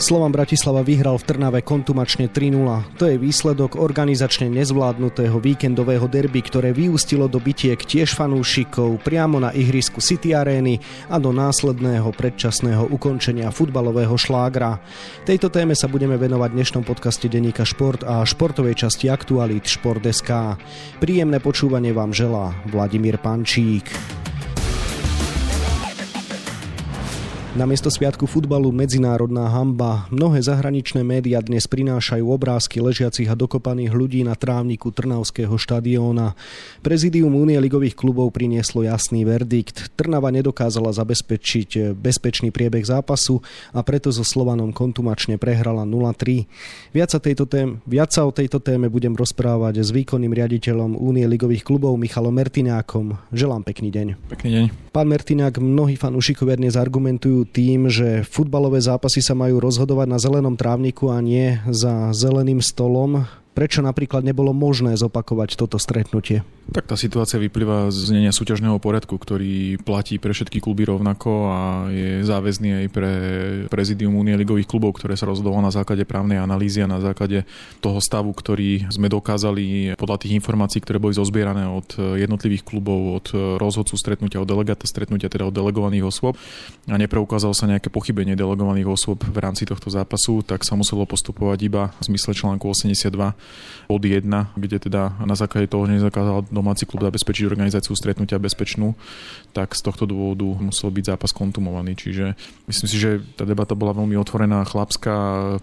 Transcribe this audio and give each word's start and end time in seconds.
Slovan 0.00 0.32
Bratislava 0.32 0.80
vyhral 0.80 1.20
v 1.20 1.28
Trnave 1.28 1.60
kontumačne 1.60 2.32
3-0. 2.32 2.96
To 2.96 3.04
je 3.04 3.20
výsledok 3.20 3.76
organizačne 3.76 4.48
nezvládnutého 4.48 5.36
víkendového 5.36 6.08
derby, 6.08 6.40
ktoré 6.40 6.72
vyústilo 6.72 7.28
do 7.28 7.36
bitiek 7.36 7.76
tiež 7.76 8.16
fanúšikov 8.16 9.04
priamo 9.04 9.36
na 9.36 9.52
ihrisku 9.52 10.00
City 10.00 10.32
Arény 10.32 10.80
a 11.12 11.20
do 11.20 11.36
následného 11.36 12.16
predčasného 12.16 12.88
ukončenia 12.88 13.52
futbalového 13.52 14.16
šlágra. 14.16 14.80
Tejto 15.28 15.52
téme 15.52 15.76
sa 15.76 15.84
budeme 15.84 16.16
venovať 16.16 16.48
v 16.48 16.56
dnešnom 16.56 16.82
podcaste 16.88 17.28
Deníka 17.28 17.68
Šport 17.68 18.00
a 18.00 18.24
športovej 18.24 18.80
časti 18.80 19.12
Aktualit 19.12 19.68
Šport.sk. 19.68 20.56
Príjemné 20.96 21.44
počúvanie 21.44 21.92
vám 21.92 22.16
želá 22.16 22.56
Vladimír 22.72 23.20
Pančík. 23.20 23.84
Namiesto 27.50 27.90
sviatku 27.90 28.30
futbalu 28.30 28.70
medzinárodná 28.70 29.50
hamba. 29.50 30.06
Mnohé 30.14 30.38
zahraničné 30.38 31.02
médiá 31.02 31.42
dnes 31.42 31.66
prinášajú 31.66 32.22
obrázky 32.22 32.78
ležiacich 32.78 33.26
a 33.26 33.34
dokopaných 33.34 33.90
ľudí 33.90 34.22
na 34.22 34.38
trávniku 34.38 34.94
Trnavského 34.94 35.50
štadióna. 35.58 36.38
Prezidium 36.78 37.34
Únie 37.34 37.58
ligových 37.58 37.98
klubov 37.98 38.30
prinieslo 38.30 38.86
jasný 38.86 39.26
verdikt. 39.26 39.90
Trnava 39.98 40.30
nedokázala 40.30 40.94
zabezpečiť 40.94 41.90
bezpečný 41.98 42.54
priebeh 42.54 42.86
zápasu 42.86 43.42
a 43.74 43.82
preto 43.82 44.14
so 44.14 44.22
Slovanom 44.22 44.70
kontumačne 44.70 45.34
prehrala 45.34 45.82
0-3. 45.82 46.46
Viac 46.94 47.10
tejto 47.18 47.50
tém, 47.50 47.82
viac 47.82 48.14
sa 48.14 48.22
o 48.22 48.30
tejto 48.30 48.62
téme 48.62 48.86
budem 48.86 49.18
rozprávať 49.18 49.82
s 49.82 49.90
výkonným 49.90 50.30
riaditeľom 50.30 50.94
Únie 50.94 51.26
ligových 51.26 51.66
klubov 51.66 51.98
Michalom 51.98 52.30
Mertinákom. 52.30 53.18
Želám 53.34 53.66
pekný 53.66 53.90
deň. 53.90 54.06
Pekný 54.38 54.50
deň. 54.54 54.64
Pán 54.94 55.10
Mertinák, 55.10 55.58
mnohí 55.58 55.98
fanúšikovia 55.98 56.54
dnes 56.54 56.78
argumentujú 56.78 57.39
tým, 57.48 57.92
že 57.92 58.26
futbalové 58.26 58.80
zápasy 58.80 59.20
sa 59.24 59.36
majú 59.36 59.60
rozhodovať 59.60 60.06
na 60.08 60.18
zelenom 60.18 60.54
trávniku 60.56 61.12
a 61.12 61.22
nie 61.22 61.60
za 61.68 62.12
zeleným 62.16 62.60
stolom. 62.64 63.28
Prečo 63.60 63.84
napríklad 63.84 64.24
nebolo 64.24 64.56
možné 64.56 64.96
zopakovať 64.96 65.60
toto 65.60 65.76
stretnutie? 65.76 66.40
Tak 66.72 66.88
tá 66.88 66.96
situácia 66.96 67.36
vyplýva 67.36 67.92
z 67.92 68.08
znenia 68.08 68.32
súťažného 68.32 68.80
poriadku, 68.80 69.20
ktorý 69.20 69.76
platí 69.84 70.16
pre 70.16 70.32
všetky 70.32 70.64
kluby 70.64 70.88
rovnako 70.88 71.30
a 71.52 71.58
je 71.92 72.24
záväzný 72.24 72.68
aj 72.80 72.86
pre 72.88 73.12
prezidium 73.68 74.16
Unie 74.16 74.32
ligových 74.40 74.64
klubov, 74.64 74.96
ktoré 74.96 75.12
sa 75.12 75.28
rozhodovalo 75.28 75.68
na 75.68 75.74
základe 75.74 76.08
právnej 76.08 76.40
analýzy 76.40 76.80
a 76.80 76.88
na 76.88 77.04
základe 77.04 77.44
toho 77.84 78.00
stavu, 78.00 78.32
ktorý 78.32 78.88
sme 78.88 79.12
dokázali 79.12 79.92
podľa 80.00 80.24
tých 80.24 80.40
informácií, 80.40 80.80
ktoré 80.80 80.96
boli 80.96 81.12
zozbierané 81.12 81.68
od 81.68 82.00
jednotlivých 82.16 82.64
klubov, 82.64 83.20
od 83.20 83.26
rozhodcu 83.60 83.92
stretnutia, 84.00 84.40
od 84.40 84.48
delegáta 84.48 84.88
stretnutia, 84.88 85.28
teda 85.28 85.44
od 85.44 85.52
delegovaných 85.52 86.08
osôb 86.08 86.32
a 86.88 86.96
nepreukázalo 86.96 87.52
sa 87.52 87.68
nejaké 87.68 87.92
pochybenie 87.92 88.40
delegovaných 88.40 88.88
osôb 88.88 89.20
v 89.20 89.36
rámci 89.36 89.68
tohto 89.68 89.92
zápasu, 89.92 90.40
tak 90.48 90.64
sa 90.64 90.80
muselo 90.80 91.04
postupovať 91.04 91.58
iba 91.60 91.92
v 92.00 92.14
zmysle 92.14 92.32
článku 92.32 92.64
82 92.72 93.49
od 93.90 94.02
1, 94.02 94.22
kde 94.54 94.76
teda 94.78 95.18
na 95.26 95.34
základe 95.34 95.66
toho, 95.66 95.86
že 95.86 95.98
nezakázal 95.98 96.50
domáci 96.50 96.86
klub 96.86 97.02
zabezpečiť 97.02 97.44
organizáciu 97.50 97.94
stretnutia 97.98 98.38
bezpečnú, 98.38 98.94
tak 99.50 99.74
z 99.74 99.82
tohto 99.82 100.06
dôvodu 100.06 100.46
musel 100.62 100.94
byť 100.94 101.04
zápas 101.16 101.34
kontumovaný. 101.34 101.98
Čiže 101.98 102.38
myslím 102.70 102.88
si, 102.88 102.96
že 102.96 103.18
tá 103.34 103.42
debata 103.42 103.74
bola 103.74 103.96
veľmi 103.96 104.14
otvorená, 104.14 104.62
chlapská, 104.62 105.16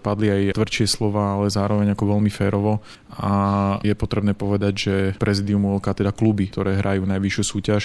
padli 0.04 0.28
aj 0.28 0.42
tvrdšie 0.58 0.86
slova, 0.88 1.40
ale 1.40 1.48
zároveň 1.48 1.96
ako 1.96 2.04
veľmi 2.16 2.30
férovo 2.32 2.84
a 3.08 3.32
je 3.80 3.94
potrebné 3.96 4.36
povedať, 4.36 4.74
že 4.76 4.94
prezidium 5.16 5.80
OK, 5.80 5.90
teda 5.96 6.12
kluby, 6.12 6.52
ktoré 6.52 6.76
hrajú 6.78 7.08
najvyššiu 7.08 7.44
súťaž, 7.44 7.82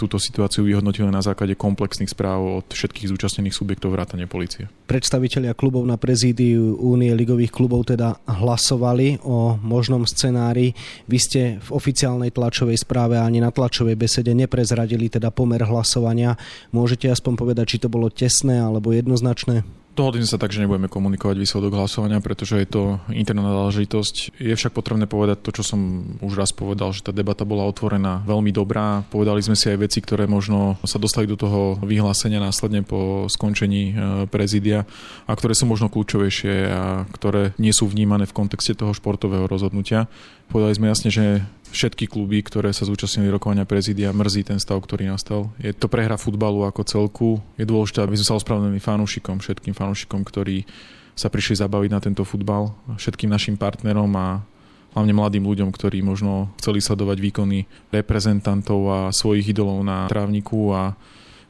túto 0.00 0.16
situáciu 0.16 0.64
vyhodnotili 0.64 1.08
na 1.12 1.20
základe 1.20 1.52
komplexných 1.54 2.10
správ 2.10 2.64
od 2.64 2.66
všetkých 2.72 3.12
zúčastnených 3.12 3.54
subjektov 3.54 3.92
vrátane 3.92 4.24
policie. 4.24 4.72
Predstavitelia 4.88 5.52
klubov 5.52 5.84
na 5.84 6.00
prezídiu 6.00 6.76
Únie 6.80 7.12
ligových 7.12 7.52
klubov 7.52 7.88
teda 7.88 8.18
hlasovali 8.24 9.20
o 9.24 9.31
možnom 9.60 10.06
scenári. 10.06 10.76
Vy 11.08 11.18
ste 11.18 11.40
v 11.58 11.68
oficiálnej 11.74 12.30
tlačovej 12.30 12.78
správe 12.80 13.18
ani 13.18 13.42
na 13.42 13.50
tlačovej 13.50 13.98
besede 13.98 14.32
neprezradili 14.32 15.10
teda 15.10 15.34
pomer 15.34 15.64
hlasovania. 15.64 16.38
Môžete 16.70 17.10
aspoň 17.10 17.32
povedať, 17.34 17.76
či 17.76 17.82
to 17.82 17.88
bolo 17.90 18.08
tesné 18.12 18.62
alebo 18.62 18.94
jednoznačné? 18.94 19.81
Dohodli 19.92 20.24
sa 20.24 20.40
tak, 20.40 20.56
že 20.56 20.64
nebudeme 20.64 20.88
komunikovať 20.88 21.36
výsledok 21.36 21.76
hlasovania, 21.76 22.24
pretože 22.24 22.56
je 22.56 22.64
to 22.64 22.82
interná 23.12 23.44
záležitosť. 23.44 24.40
Je 24.40 24.56
však 24.56 24.72
potrebné 24.72 25.04
povedať 25.04 25.44
to, 25.44 25.52
čo 25.52 25.60
som 25.60 26.08
už 26.24 26.32
raz 26.32 26.48
povedal, 26.48 26.96
že 26.96 27.04
tá 27.04 27.12
debata 27.12 27.44
bola 27.44 27.68
otvorená 27.68 28.24
veľmi 28.24 28.56
dobrá. 28.56 29.04
Povedali 29.12 29.44
sme 29.44 29.52
si 29.52 29.68
aj 29.68 29.84
veci, 29.84 30.00
ktoré 30.00 30.24
možno 30.24 30.80
sa 30.88 30.96
dostali 30.96 31.28
do 31.28 31.36
toho 31.36 31.76
vyhlásenia 31.84 32.40
následne 32.40 32.80
po 32.80 33.28
skončení 33.28 33.92
e, 33.92 33.94
prezidia 34.32 34.88
a 35.28 35.32
ktoré 35.36 35.52
sú 35.52 35.68
možno 35.68 35.92
kľúčovejšie 35.92 36.54
a 36.72 37.04
ktoré 37.12 37.52
nie 37.60 37.76
sú 37.76 37.84
vnímané 37.84 38.24
v 38.24 38.32
kontexte 38.32 38.72
toho 38.72 38.96
športového 38.96 39.44
rozhodnutia. 39.44 40.08
Povedali 40.48 40.72
sme 40.72 40.88
jasne, 40.88 41.12
že 41.12 41.44
všetky 41.72 42.04
kluby, 42.06 42.44
ktoré 42.44 42.70
sa 42.70 42.84
zúčastnili 42.84 43.32
rokovania 43.32 43.64
prezidia, 43.64 44.12
mrzí 44.12 44.44
ten 44.44 44.60
stav, 44.60 44.78
ktorý 44.84 45.08
nastal. 45.08 45.48
Je 45.56 45.72
to 45.72 45.88
prehra 45.88 46.20
futbalu 46.20 46.68
ako 46.68 46.84
celku. 46.84 47.28
Je 47.56 47.64
dôležité, 47.64 48.04
aby 48.04 48.20
sme 48.20 48.28
sa 48.28 48.38
ospravedlnili 48.38 48.78
fanúšikom, 48.78 49.40
všetkým 49.40 49.72
fanúšikom, 49.72 50.20
ktorí 50.22 50.68
sa 51.16 51.32
prišli 51.32 51.60
zabaviť 51.60 51.90
na 51.92 52.00
tento 52.00 52.22
futbal, 52.24 52.72
všetkým 52.96 53.32
našim 53.32 53.56
partnerom 53.56 54.12
a 54.16 54.44
hlavne 54.92 55.12
mladým 55.16 55.44
ľuďom, 55.44 55.72
ktorí 55.72 56.04
možno 56.04 56.52
chceli 56.60 56.84
sledovať 56.84 57.18
výkony 57.20 57.64
reprezentantov 57.88 58.80
a 58.92 58.98
svojich 59.08 59.56
idolov 59.56 59.80
na 59.84 60.04
trávniku 60.08 60.72
a 60.72 60.92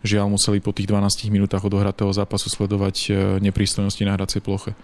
žiaľ 0.03 0.31
museli 0.31 0.59
po 0.59 0.75
tých 0.75 0.91
12 0.91 1.31
minútach 1.31 1.63
odohratého 1.63 2.11
zápasu 2.11 2.51
sledovať 2.51 2.97
e, 3.07 3.11
neprístojnosti 3.43 4.03
na 4.03 4.19
hracej 4.19 4.43
ploche. 4.43 4.75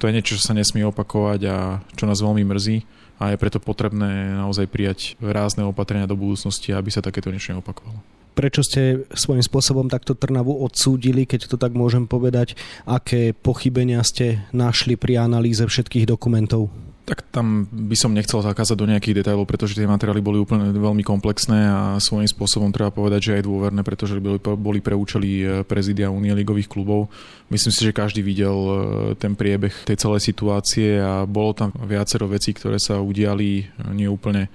To 0.00 0.08
je 0.08 0.14
niečo, 0.16 0.34
čo 0.34 0.42
sa 0.42 0.56
nesmie 0.56 0.82
opakovať 0.88 1.40
a 1.48 1.56
čo 1.94 2.04
nás 2.08 2.24
veľmi 2.24 2.42
mrzí 2.42 2.76
a 3.22 3.30
je 3.30 3.36
preto 3.38 3.62
potrebné 3.62 4.34
naozaj 4.34 4.66
prijať 4.66 5.14
rázne 5.22 5.62
opatrenia 5.62 6.10
do 6.10 6.18
budúcnosti, 6.18 6.74
aby 6.74 6.90
sa 6.90 7.04
takéto 7.04 7.30
niečo 7.30 7.54
neopakovalo. 7.54 8.02
Prečo 8.32 8.64
ste 8.64 9.04
svojím 9.12 9.44
spôsobom 9.44 9.92
takto 9.92 10.16
Trnavu 10.16 10.56
odsúdili, 10.64 11.28
keď 11.28 11.52
to 11.52 11.56
tak 11.60 11.76
môžem 11.76 12.08
povedať? 12.08 12.56
Aké 12.88 13.36
pochybenia 13.36 14.00
ste 14.00 14.48
našli 14.56 14.96
pri 14.96 15.20
analýze 15.20 15.60
všetkých 15.60 16.08
dokumentov? 16.08 16.72
Tak 17.02 17.34
tam 17.34 17.66
by 17.66 17.98
som 17.98 18.14
nechcel 18.14 18.38
zakázať 18.46 18.78
do 18.78 18.86
nejakých 18.86 19.22
detailov, 19.22 19.50
pretože 19.50 19.74
tie 19.74 19.90
materiály 19.90 20.22
boli 20.22 20.38
úplne 20.38 20.70
veľmi 20.70 21.02
komplexné 21.02 21.60
a 21.66 21.80
svojím 21.98 22.30
spôsobom 22.30 22.70
treba 22.70 22.94
povedať, 22.94 23.20
že 23.26 23.34
aj 23.42 23.46
dôverné, 23.50 23.82
pretože 23.82 24.22
boli, 24.22 24.38
boli 24.38 24.78
pre 24.78 24.94
účely 24.94 25.28
e, 25.42 25.44
prezidia 25.66 26.14
Unie 26.14 26.30
ligových 26.30 26.70
klubov. 26.70 27.10
Myslím 27.50 27.74
si, 27.74 27.82
že 27.82 27.90
každý 27.90 28.22
videl 28.22 28.54
e, 28.54 28.74
ten 29.18 29.34
priebeh 29.34 29.74
tej 29.82 29.98
celej 29.98 30.22
situácie 30.22 31.02
a 31.02 31.26
bolo 31.26 31.50
tam 31.58 31.74
viacero 31.74 32.30
vecí, 32.30 32.54
ktoré 32.54 32.78
sa 32.78 33.02
udiali 33.02 33.66
e, 33.66 33.90
nie 33.90 34.06
úplne 34.06 34.46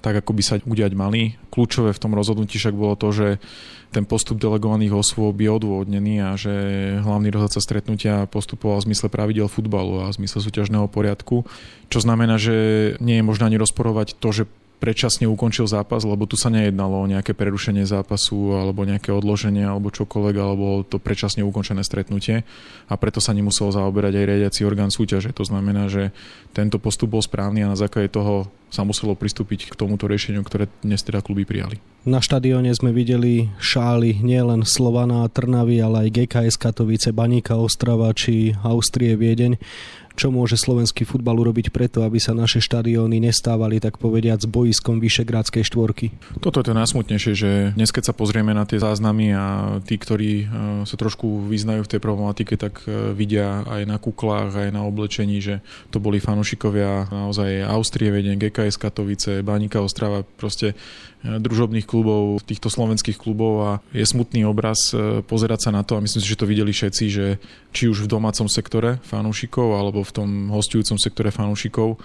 tak, 0.00 0.22
ako 0.22 0.32
by 0.36 0.42
sa 0.44 0.54
udiať 0.62 0.92
mali. 0.94 1.36
Kľúčové 1.50 1.92
v 1.92 2.02
tom 2.02 2.12
rozhodnutí 2.14 2.56
však 2.60 2.74
bolo 2.76 2.94
to, 2.94 3.10
že 3.10 3.28
ten 3.94 4.04
postup 4.04 4.36
delegovaných 4.36 4.92
osôb 4.92 5.38
je 5.38 5.50
odôvodnený 5.50 6.20
a 6.20 6.34
že 6.34 6.52
hlavný 7.00 7.30
rozhodca 7.32 7.62
stretnutia 7.62 8.28
postupoval 8.28 8.82
v 8.82 8.92
zmysle 8.92 9.08
pravidel 9.08 9.46
futbalu 9.48 10.04
a 10.04 10.10
v 10.12 10.16
zmysle 10.22 10.42
súťažného 10.42 10.90
poriadku, 10.90 11.46
čo 11.88 11.98
znamená, 12.02 12.36
že 12.36 12.54
nie 12.98 13.22
je 13.22 13.26
možné 13.26 13.48
ani 13.48 13.58
rozporovať 13.62 14.18
to, 14.18 14.28
že 14.34 14.44
predčasne 14.76 15.24
ukončil 15.24 15.64
zápas, 15.64 16.04
lebo 16.04 16.28
tu 16.28 16.36
sa 16.36 16.52
nejednalo 16.52 17.00
o 17.00 17.10
nejaké 17.10 17.32
prerušenie 17.32 17.88
zápasu 17.88 18.52
alebo 18.56 18.84
nejaké 18.84 19.08
odloženie 19.08 19.64
alebo 19.64 19.88
čokoľvek, 19.88 20.36
alebo 20.36 20.84
to 20.84 21.00
predčasne 21.00 21.40
ukončené 21.42 21.80
stretnutie 21.80 22.44
a 22.86 22.94
preto 23.00 23.18
sa 23.18 23.32
nemusel 23.32 23.72
zaoberať 23.72 24.20
aj 24.20 24.28
riadiaci 24.28 24.60
orgán 24.68 24.92
súťaže. 24.92 25.32
To 25.32 25.44
znamená, 25.48 25.88
že 25.88 26.12
tento 26.52 26.76
postup 26.76 27.16
bol 27.16 27.22
správny 27.24 27.64
a 27.64 27.72
na 27.72 27.78
základe 27.78 28.12
toho 28.12 28.52
sa 28.66 28.82
muselo 28.82 29.14
pristúpiť 29.14 29.72
k 29.72 29.78
tomuto 29.78 30.10
riešeniu, 30.10 30.42
ktoré 30.42 30.66
dnes 30.82 31.00
teda 31.00 31.22
kluby 31.22 31.46
prijali. 31.46 31.78
Na 32.02 32.18
štadióne 32.18 32.74
sme 32.74 32.90
videli 32.90 33.48
šály 33.62 34.20
nielen 34.20 34.66
Slovana 34.66 35.24
a 35.24 35.30
Trnavy, 35.30 35.78
ale 35.80 36.06
aj 36.06 36.14
GKS 36.14 36.56
Katovice, 36.58 37.10
Baníka 37.14 37.56
Ostrava 37.56 38.10
či 38.12 38.54
Austrie 38.62 39.14
Viedeň 39.14 39.58
čo 40.16 40.32
môže 40.32 40.56
slovenský 40.56 41.04
futbal 41.04 41.36
urobiť 41.36 41.68
preto, 41.68 42.00
aby 42.02 42.16
sa 42.16 42.32
naše 42.32 42.64
štadióny 42.64 43.20
nestávali, 43.20 43.78
tak 43.78 44.00
povediať, 44.00 44.42
s 44.42 44.50
boiskom 44.50 44.96
Vyšegrádskej 44.98 45.62
štvorky? 45.68 46.06
Toto 46.40 46.64
je 46.64 46.66
to 46.66 46.74
najsmutnejšie, 46.74 47.32
že 47.36 47.50
dnes 47.76 47.92
keď 47.92 48.10
sa 48.10 48.14
pozrieme 48.16 48.56
na 48.56 48.64
tie 48.64 48.80
záznamy 48.80 49.36
a 49.36 49.44
tí, 49.84 50.00
ktorí 50.00 50.32
e, 50.42 50.44
sa 50.88 50.96
trošku 50.96 51.46
vyznajú 51.46 51.84
v 51.84 51.90
tej 51.92 52.00
problematike, 52.00 52.56
tak 52.56 52.82
e, 52.88 53.12
vidia 53.12 53.62
aj 53.68 53.82
na 53.84 54.00
kuklách, 54.00 54.56
aj 54.56 54.68
na 54.72 54.82
oblečení, 54.88 55.38
že 55.44 55.60
to 55.92 56.00
boli 56.00 56.16
fanúšikovia 56.18 57.12
naozaj 57.12 57.68
Austrie, 57.68 58.08
Vieden, 58.08 58.40
GKS 58.40 58.80
Katovice, 58.80 59.44
Baníka 59.44 59.84
Ostrava, 59.84 60.24
proste 60.24 60.72
družobných 61.42 61.86
klubov, 61.86 62.42
týchto 62.46 62.70
slovenských 62.70 63.18
klubov 63.18 63.52
a 63.62 63.70
je 63.90 64.06
smutný 64.06 64.46
obraz 64.46 64.94
pozerať 65.26 65.68
sa 65.68 65.70
na 65.74 65.82
to 65.82 65.98
a 65.98 66.02
myslím 66.04 66.22
si, 66.22 66.30
že 66.30 66.40
to 66.40 66.46
videli 66.46 66.70
všetci, 66.70 67.04
že 67.10 67.26
či 67.74 67.90
už 67.90 68.06
v 68.06 68.12
domácom 68.12 68.46
sektore 68.46 69.02
fanúšikov 69.02 69.74
alebo 69.74 70.06
v 70.06 70.14
tom 70.14 70.28
hostujúcom 70.54 70.96
sektore 70.96 71.34
fanúšikov 71.34 71.98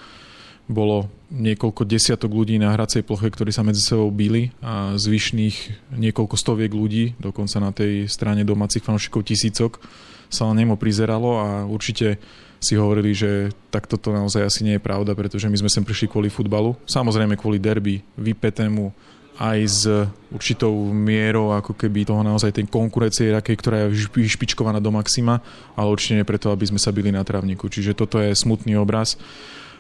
bolo 0.71 1.12
niekoľko 1.31 1.83
desiatok 1.83 2.31
ľudí 2.31 2.56
na 2.56 2.71
hracej 2.71 3.03
ploche, 3.03 3.27
ktorí 3.27 3.51
sa 3.51 3.65
medzi 3.65 3.83
sebou 3.83 4.07
bíli 4.09 4.56
a 4.63 4.95
zvyšných 4.95 5.91
niekoľko 6.00 6.35
stoviek 6.39 6.71
ľudí, 6.71 7.19
dokonca 7.19 7.57
na 7.59 7.75
tej 7.75 8.07
strane 8.07 8.47
domácich 8.47 8.81
fanúšikov 8.81 9.27
tisícok, 9.27 9.83
sa 10.31 10.48
na 10.48 10.56
nemu 10.56 10.80
prizeralo 10.80 11.38
a 11.38 11.48
určite 11.68 12.18
si 12.62 12.78
hovorili, 12.78 13.12
že 13.12 13.50
tak 13.74 13.89
toto 13.89 14.13
naozaj 14.13 14.45
asi 14.45 14.62
nie 14.62 14.78
je 14.78 14.86
pravda, 14.86 15.18
pretože 15.18 15.50
my 15.50 15.57
sme 15.57 15.69
sem 15.69 15.83
prišli 15.83 16.07
kvôli 16.07 16.30
futbalu. 16.30 16.78
Samozrejme 16.86 17.33
kvôli 17.33 17.57
derby, 17.57 18.06
vypetému, 18.16 18.94
aj 19.42 19.60
s 19.66 19.81
určitou 20.30 20.69
mierou 20.94 21.50
ako 21.50 21.74
keby 21.74 22.06
toho 22.06 22.22
naozaj 22.22 22.54
tej 22.54 22.69
konkurencie 22.69 23.33
rakej, 23.33 23.56
ktorá 23.57 23.75
je 23.89 24.06
vyšpičkovaná 24.13 24.78
do 24.78 24.94
maxima, 24.94 25.42
ale 25.74 25.89
určite 25.89 26.22
nie 26.22 26.30
preto, 26.30 26.54
aby 26.54 26.69
sme 26.69 26.78
sa 26.78 26.94
byli 26.94 27.10
na 27.10 27.25
trávniku. 27.25 27.66
Čiže 27.66 27.98
toto 27.98 28.22
je 28.22 28.38
smutný 28.38 28.78
obraz 28.78 29.18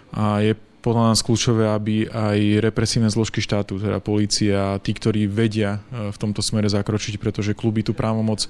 a 0.09 0.41
je 0.41 0.57
podľa 0.81 1.13
nás 1.13 1.21
kľúčové, 1.21 1.69
aby 1.69 2.09
aj 2.09 2.65
represívne 2.73 3.05
zložky 3.13 3.37
štátu, 3.37 3.77
teda 3.77 4.01
polícia, 4.01 4.81
tí, 4.81 4.97
ktorí 4.97 5.29
vedia 5.29 5.77
e, 5.77 6.09
v 6.09 6.17
tomto 6.17 6.41
smere 6.41 6.65
zakročiť, 6.65 7.21
pretože 7.21 7.53
kluby 7.53 7.85
tú 7.85 7.93
právomoc 7.93 8.49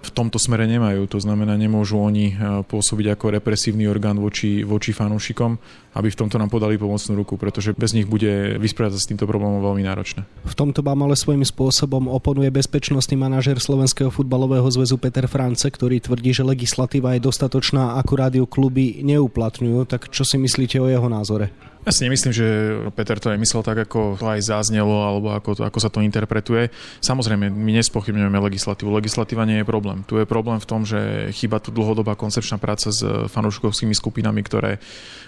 v 0.00 0.10
tomto 0.16 0.40
smere 0.40 0.64
nemajú. 0.64 1.04
To 1.12 1.20
znamená, 1.20 1.60
nemôžu 1.60 2.00
oni 2.00 2.32
e, 2.32 2.64
pôsobiť 2.64 3.12
ako 3.12 3.36
represívny 3.36 3.84
orgán 3.84 4.16
voči, 4.16 4.64
voči 4.64 4.96
fanúšikom, 4.96 5.60
aby 5.92 6.08
v 6.08 6.18
tomto 6.18 6.40
nám 6.40 6.48
podali 6.48 6.80
pomocnú 6.80 7.20
ruku, 7.20 7.36
pretože 7.36 7.76
bez 7.76 7.92
nich 7.92 8.08
bude 8.08 8.56
vysporiadať 8.56 8.96
s 8.96 9.08
týmto 9.12 9.28
problémom 9.28 9.60
veľmi 9.60 9.84
náročné. 9.84 10.24
V 10.48 10.54
tomto 10.56 10.80
vám 10.80 11.04
ale 11.04 11.20
svojím 11.20 11.44
spôsobom 11.44 12.08
oponuje 12.08 12.48
bezpečnostný 12.48 13.20
manažer 13.20 13.60
Slovenského 13.60 14.08
futbalového 14.08 14.66
zväzu 14.72 14.96
Peter 14.96 15.28
France, 15.28 15.68
ktorý 15.68 16.00
tvrdí, 16.00 16.32
že 16.32 16.48
legislatíva 16.48 17.14
je 17.20 17.26
dostatočná, 17.28 18.00
akurát 18.00 18.32
ju 18.32 18.48
kluby 18.48 19.04
neuplatňujú. 19.04 19.84
Tak 19.84 20.08
čo 20.08 20.24
si 20.24 20.40
myslíte 20.40 20.80
o 20.80 20.88
jeho 20.88 21.06
názore? 21.12 21.69
Ja 21.80 21.96
si 21.96 22.04
nemyslím, 22.04 22.32
že 22.36 22.46
Peter 22.92 23.16
to 23.16 23.32
myslel 23.32 23.64
tak, 23.64 23.88
ako 23.88 24.20
to 24.20 24.28
aj 24.28 24.44
zaznelo, 24.44 25.00
alebo 25.00 25.32
ako, 25.32 25.64
ako 25.64 25.78
sa 25.80 25.88
to 25.88 26.04
interpretuje. 26.04 26.68
Samozrejme, 27.00 27.48
my 27.48 27.72
nespochybňujeme 27.80 28.36
legislatívu. 28.36 28.92
Legislatíva 28.92 29.48
nie 29.48 29.64
je 29.64 29.66
problém. 29.66 30.04
Tu 30.04 30.20
je 30.20 30.28
problém 30.28 30.60
v 30.60 30.68
tom, 30.68 30.84
že 30.84 31.32
chyba 31.32 31.56
tu 31.56 31.72
dlhodobá 31.72 32.20
koncepčná 32.20 32.60
práca 32.60 32.92
s 32.92 33.00
fanúšikovskými 33.32 33.96
skupinami, 33.96 34.44
ktoré 34.44 34.76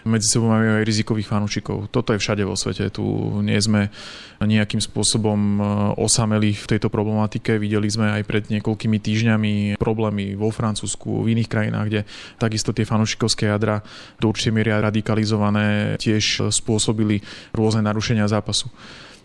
medzi 0.04 0.28
sebou 0.28 0.52
majú 0.52 0.76
aj 0.76 0.84
rizikových 0.84 1.30
fanúšikov. 1.32 1.88
Toto 1.88 2.12
je 2.12 2.20
všade 2.20 2.44
vo 2.44 2.52
svete. 2.52 2.92
Tu 2.92 3.04
nie 3.40 3.56
sme 3.56 3.88
nejakým 4.42 4.82
spôsobom 4.82 5.38
e, 5.38 5.62
osameli 6.02 6.50
v 6.50 6.66
tejto 6.66 6.90
problematike. 6.90 7.56
Videli 7.62 7.86
sme 7.86 8.10
aj 8.10 8.22
pred 8.26 8.44
niekoľkými 8.50 8.98
týždňami 8.98 9.52
problémy 9.78 10.34
vo 10.34 10.50
Francúzsku, 10.50 11.22
v 11.22 11.38
iných 11.38 11.50
krajinách, 11.50 11.86
kde 11.86 12.00
takisto 12.42 12.74
tie 12.74 12.82
fanúšikovské 12.82 13.48
jadra 13.48 13.86
do 14.18 14.30
určitej 14.30 14.52
miery 14.52 14.74
radikalizované 14.74 15.94
tiež 16.02 16.41
spôsobili 16.50 17.20
rôzne 17.52 17.84
narušenia 17.84 18.26
zápasu. 18.26 18.72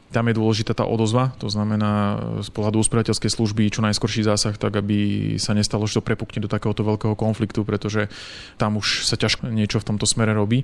Tam 0.08 0.24
je 0.32 0.40
dôležitá 0.40 0.72
tá 0.72 0.88
odozva, 0.88 1.36
to 1.36 1.52
znamená 1.52 2.16
z 2.40 2.50
pohľadu 2.56 2.80
uspriateľskej 2.80 3.28
služby 3.28 3.68
čo 3.68 3.84
najskorší 3.84 4.24
zásah, 4.24 4.56
tak 4.56 4.80
aby 4.80 5.36
sa 5.36 5.52
nestalo, 5.52 5.84
že 5.84 6.00
to 6.00 6.08
prepukne 6.08 6.40
do 6.40 6.48
takéhoto 6.48 6.88
veľkého 6.88 7.16
konfliktu, 7.20 7.68
pretože 7.68 8.08
tam 8.56 8.80
už 8.80 9.04
sa 9.04 9.20
ťažko 9.20 9.52
niečo 9.52 9.84
v 9.84 9.88
tomto 9.94 10.08
smere 10.08 10.32
robí 10.32 10.64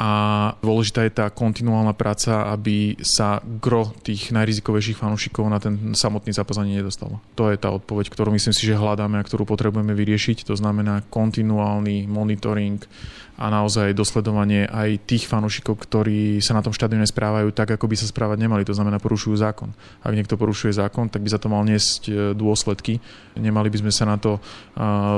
a 0.00 0.10
dôležitá 0.64 1.04
je 1.04 1.12
tá 1.12 1.28
kontinuálna 1.28 1.92
práca, 1.92 2.48
aby 2.48 2.96
sa 3.04 3.44
gro 3.44 3.92
tých 4.00 4.32
najrizikovejších 4.32 4.96
fanúšikov 4.96 5.44
na 5.52 5.60
ten 5.60 5.92
samotný 5.92 6.32
zápas 6.32 6.56
ani 6.56 6.80
nedostalo. 6.80 7.20
To 7.36 7.52
je 7.52 7.60
tá 7.60 7.68
odpoveď, 7.68 8.08
ktorú 8.08 8.32
myslím 8.32 8.56
si, 8.56 8.64
že 8.64 8.80
hľadáme 8.80 9.20
a 9.20 9.26
ktorú 9.28 9.44
potrebujeme 9.44 9.92
vyriešiť. 9.92 10.48
To 10.48 10.56
znamená 10.56 11.04
kontinuálny 11.12 12.08
monitoring 12.08 12.80
a 13.40 13.52
naozaj 13.52 13.92
dosledovanie 13.92 14.64
aj 14.68 15.04
tých 15.04 15.28
fanúšikov, 15.28 15.76
ktorí 15.76 16.40
sa 16.40 16.56
na 16.56 16.64
tom 16.64 16.72
štadióne 16.72 17.04
správajú 17.04 17.52
tak, 17.52 17.76
ako 17.76 17.84
by 17.84 17.96
sa 18.00 18.08
správať 18.08 18.40
nemali. 18.40 18.64
To 18.70 18.78
znamená, 18.78 19.02
porušujú 19.02 19.34
zákon. 19.34 19.74
Ak 20.06 20.14
niekto 20.14 20.38
porušuje 20.38 20.78
zákon, 20.78 21.10
tak 21.10 21.26
by 21.26 21.28
za 21.34 21.42
to 21.42 21.50
mal 21.50 21.66
niesť 21.66 22.02
e, 22.06 22.12
dôsledky. 22.38 23.02
Nemali 23.34 23.66
by 23.66 23.82
sme 23.82 23.90
sa 23.90 24.06
na 24.06 24.14
to 24.14 24.38
e, 24.38 24.40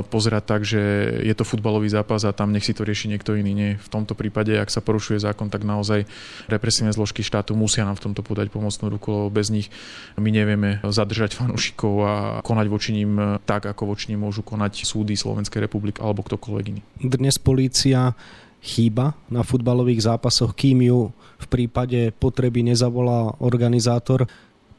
pozerať 0.08 0.42
tak, 0.48 0.64
že 0.64 0.80
je 1.20 1.34
to 1.36 1.44
futbalový 1.44 1.92
zápas 1.92 2.24
a 2.24 2.32
tam 2.32 2.48
nech 2.48 2.64
si 2.64 2.72
to 2.72 2.88
rieši 2.88 3.12
niekto 3.12 3.36
iný. 3.36 3.52
Nie. 3.52 3.70
V 3.76 3.88
tomto 3.92 4.16
prípade, 4.16 4.56
ak 4.56 4.72
sa 4.72 4.80
porušuje 4.80 5.20
zákon, 5.20 5.52
tak 5.52 5.68
naozaj 5.68 6.08
represívne 6.48 6.96
zložky 6.96 7.20
štátu 7.20 7.52
musia 7.52 7.84
nám 7.84 8.00
v 8.00 8.08
tomto 8.08 8.24
podať 8.24 8.48
pomocnú 8.48 8.88
ruku, 8.88 9.12
lebo 9.12 9.28
bez 9.28 9.52
nich 9.52 9.68
my 10.16 10.32
nevieme 10.32 10.80
zadržať 10.80 11.36
fanúšikov 11.36 11.94
a 12.00 12.14
konať 12.40 12.66
voči 12.72 12.96
ním 12.96 13.20
e, 13.20 13.36
tak, 13.44 13.68
ako 13.68 13.92
voči 13.92 14.08
ním 14.16 14.24
môžu 14.24 14.40
konať 14.40 14.88
súdy 14.88 15.12
Slovenskej 15.12 15.68
republiky 15.68 16.00
alebo 16.00 16.24
ktokoľvek 16.24 16.64
iný. 16.72 16.80
Dnes 17.04 17.36
polícia 17.36 18.16
chýba 18.62 19.18
na 19.26 19.42
futbalových 19.42 20.06
zápasoch, 20.06 20.54
kým 20.54 20.86
ju 20.86 21.10
v 21.42 21.46
prípade 21.50 22.14
potreby 22.14 22.62
nezavolá 22.62 23.34
organizátor. 23.42 24.30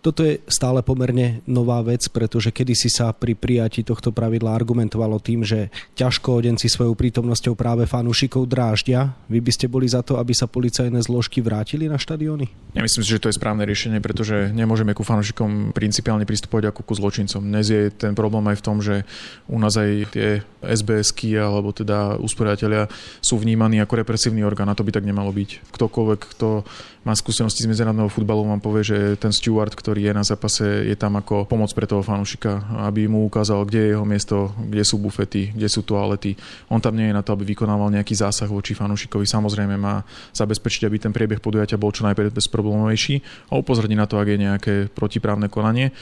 Toto 0.04 0.28
je 0.28 0.44
stále 0.52 0.84
pomerne 0.84 1.40
nová 1.48 1.80
vec, 1.80 2.04
pretože 2.12 2.52
kedysi 2.52 2.92
sa 2.92 3.16
pri 3.16 3.40
prijatí 3.40 3.88
tohto 3.88 4.12
pravidla 4.12 4.52
argumentovalo 4.52 5.16
tým, 5.24 5.48
že 5.48 5.72
ťažko 5.96 6.44
odenci 6.44 6.68
svojou 6.68 6.92
prítomnosťou 6.92 7.56
práve 7.56 7.88
fanúšikov 7.88 8.44
dráždia. 8.52 9.16
Vy 9.32 9.40
by 9.40 9.52
ste 9.56 9.72
boli 9.72 9.88
za 9.88 10.04
to, 10.04 10.20
aby 10.20 10.36
sa 10.36 10.52
policajné 10.52 11.00
zložky 11.08 11.40
vrátili 11.40 11.88
na 11.88 11.96
štadióny? 11.96 12.76
Ja 12.76 12.84
myslím 12.84 13.00
si, 13.08 13.16
že 13.16 13.24
to 13.24 13.32
je 13.32 13.40
správne 13.40 13.64
riešenie, 13.64 14.04
pretože 14.04 14.52
nemôžeme 14.52 14.92
ku 14.92 15.08
fanúšikom 15.08 15.72
principiálne 15.72 16.28
pristupovať 16.28 16.76
ako 16.76 16.82
ku 16.84 16.94
zločincom. 17.00 17.40
Dnes 17.40 17.72
je 17.72 17.88
ten 17.88 18.12
problém 18.12 18.44
aj 18.52 18.60
v 18.60 18.66
tom, 18.66 18.84
že 18.84 19.08
u 19.48 19.56
nás 19.56 19.80
aj 19.80 20.12
tie 20.12 20.44
SBSky 20.60 21.40
alebo 21.40 21.72
teda 21.72 22.20
usporiadatelia 22.20 22.92
sú 23.24 23.40
vnímaní 23.40 23.80
ako 23.80 24.04
represívny 24.04 24.44
orgán 24.44 24.68
a 24.68 24.76
to 24.76 24.84
by 24.84 24.92
tak 24.92 25.08
nemalo 25.08 25.32
byť. 25.32 25.70
Ktokoľvek, 25.72 26.20
kto 26.36 26.68
má 27.04 27.14
skúsenosti 27.14 27.62
z 27.62 27.70
medzinárodného 27.70 28.10
futbalu, 28.10 28.48
vám 28.48 28.64
povie, 28.64 28.84
že 28.84 28.98
ten 29.20 29.30
steward, 29.36 29.76
ktorý 29.76 29.93
je 29.98 30.12
na 30.14 30.24
zápase, 30.24 30.64
je 30.64 30.96
tam 30.96 31.20
ako 31.20 31.46
pomoc 31.46 31.70
pre 31.74 31.86
toho 31.86 32.02
fanúšika, 32.06 32.84
aby 32.90 33.06
mu 33.06 33.26
ukázal, 33.28 33.66
kde 33.66 33.80
je 33.80 33.92
jeho 33.94 34.06
miesto, 34.06 34.38
kde 34.58 34.84
sú 34.86 34.98
bufety, 34.98 35.54
kde 35.54 35.68
sú 35.70 35.86
toalety. 35.86 36.34
On 36.70 36.82
tam 36.82 36.98
nie 36.98 37.10
je 37.10 37.18
na 37.18 37.22
to, 37.22 37.34
aby 37.34 37.54
vykonával 37.54 37.94
nejaký 37.94 38.16
zásah 38.18 38.50
voči 38.50 38.74
fanúšikovi. 38.74 39.28
Samozrejme 39.28 39.76
má 39.78 40.06
zabezpečiť, 40.34 40.88
aby 40.88 40.98
ten 40.98 41.14
priebeh 41.14 41.44
podujatia 41.44 41.82
bol 41.82 41.94
čo 41.94 42.06
najbezproblémovejší 42.08 43.50
a 43.50 43.60
upozorniť 43.60 43.98
na 43.98 44.08
to, 44.10 44.18
ak 44.18 44.28
je 44.30 44.38
nejaké 44.38 44.74
protiprávne 44.92 45.52
konanie. 45.52 45.94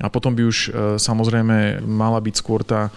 A 0.00 0.08
potom 0.08 0.32
by 0.32 0.42
už 0.48 0.58
e, 0.58 0.68
samozrejme 0.96 1.84
mala 1.84 2.18
byť 2.24 2.34
skôr 2.34 2.64
tá 2.64 2.88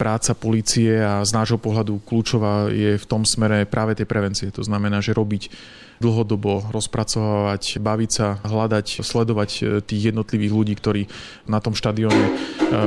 práca 0.00 0.32
policie 0.32 0.96
a 0.96 1.20
z 1.20 1.36
nášho 1.36 1.60
pohľadu 1.60 2.00
kľúčová 2.08 2.72
je 2.72 2.96
v 2.96 3.04
tom 3.04 3.28
smere 3.28 3.68
práve 3.68 3.92
tej 3.92 4.08
prevencie. 4.08 4.48
To 4.48 4.64
znamená, 4.64 5.04
že 5.04 5.12
robiť 5.12 5.52
dlhodobo 6.00 6.72
rozpracovať, 6.72 7.76
baviť 7.76 8.10
sa, 8.10 8.40
hľadať, 8.40 9.04
sledovať 9.04 9.50
e, 9.60 9.62
tých 9.84 10.08
jednotlivých 10.08 10.52
ľudí, 10.56 10.72
ktorí 10.80 11.02
na 11.44 11.60
tom 11.60 11.76
štadióne 11.76 12.24
e, 12.24 12.32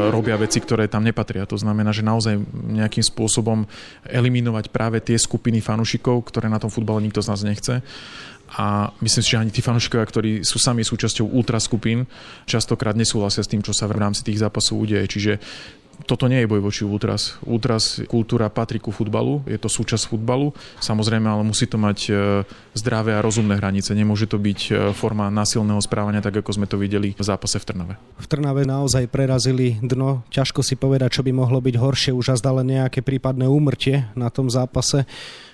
robia 0.09 0.33
veci, 0.41 0.57
ktoré 0.57 0.89
tam 0.89 1.05
nepatria. 1.05 1.45
To 1.45 1.53
znamená, 1.53 1.93
že 1.93 2.01
naozaj 2.01 2.41
nejakým 2.73 3.05
spôsobom 3.05 3.69
eliminovať 4.09 4.73
práve 4.73 4.97
tie 4.97 5.13
skupiny 5.13 5.61
fanúšikov, 5.61 6.25
ktoré 6.25 6.49
na 6.49 6.57
tom 6.57 6.73
futbale 6.73 7.05
nikto 7.05 7.21
z 7.21 7.29
nás 7.29 7.45
nechce 7.45 7.85
a 8.53 8.93
myslím 9.01 9.23
si, 9.25 9.29
že 9.33 9.41
ani 9.41 9.51
tí 9.53 9.65
fanúšikovia, 9.65 10.05
ktorí 10.05 10.31
sú 10.45 10.61
sami 10.61 10.85
súčasťou 10.85 11.25
ultraskupín, 11.25 12.05
častokrát 12.45 12.93
nesúhlasia 12.93 13.41
s 13.41 13.49
tým, 13.49 13.65
čo 13.65 13.73
sa 13.73 13.89
v 13.89 13.97
rámci 13.97 14.21
tých 14.21 14.37
zápasov 14.37 14.77
udeje. 14.77 15.09
Čiže 15.09 15.33
toto 16.03 16.27
nie 16.27 16.43
je 16.43 16.49
boj 16.49 16.61
voči 16.61 16.83
ultras. 16.83 17.37
Ultras 17.45 18.01
kultúra 18.09 18.49
patrí 18.49 18.81
ku 18.81 18.89
futbalu, 18.91 19.45
je 19.45 19.55
to 19.55 19.69
súčasť 19.71 20.09
futbalu, 20.09 20.51
samozrejme, 20.83 21.29
ale 21.29 21.45
musí 21.45 21.69
to 21.69 21.79
mať 21.79 21.99
e, 22.09 22.11
zdravé 22.75 23.15
a 23.15 23.23
rozumné 23.23 23.55
hranice. 23.57 23.95
Nemôže 23.95 24.27
to 24.27 24.41
byť 24.41 24.59
e, 24.67 24.71
forma 24.91 25.29
násilného 25.29 25.79
správania, 25.79 26.19
tak 26.19 26.43
ako 26.43 26.51
sme 26.51 26.67
to 26.67 26.75
videli 26.75 27.15
v 27.15 27.23
zápase 27.23 27.61
v 27.61 27.65
Trnave. 27.69 27.93
V 28.19 28.27
Trnave 28.27 28.67
naozaj 28.67 29.07
prerazili 29.07 29.79
dno. 29.79 30.25
Ťažko 30.33 30.65
si 30.65 30.75
povedať, 30.75 31.19
čo 31.19 31.25
by 31.25 31.31
mohlo 31.31 31.61
byť 31.63 31.75
horšie, 31.77 32.11
už 32.11 32.33
a 32.33 32.51
len 32.59 32.75
nejaké 32.75 33.05
prípadné 33.05 33.47
úmrtie 33.47 34.09
na 34.17 34.27
tom 34.27 34.51
zápase. 34.51 35.05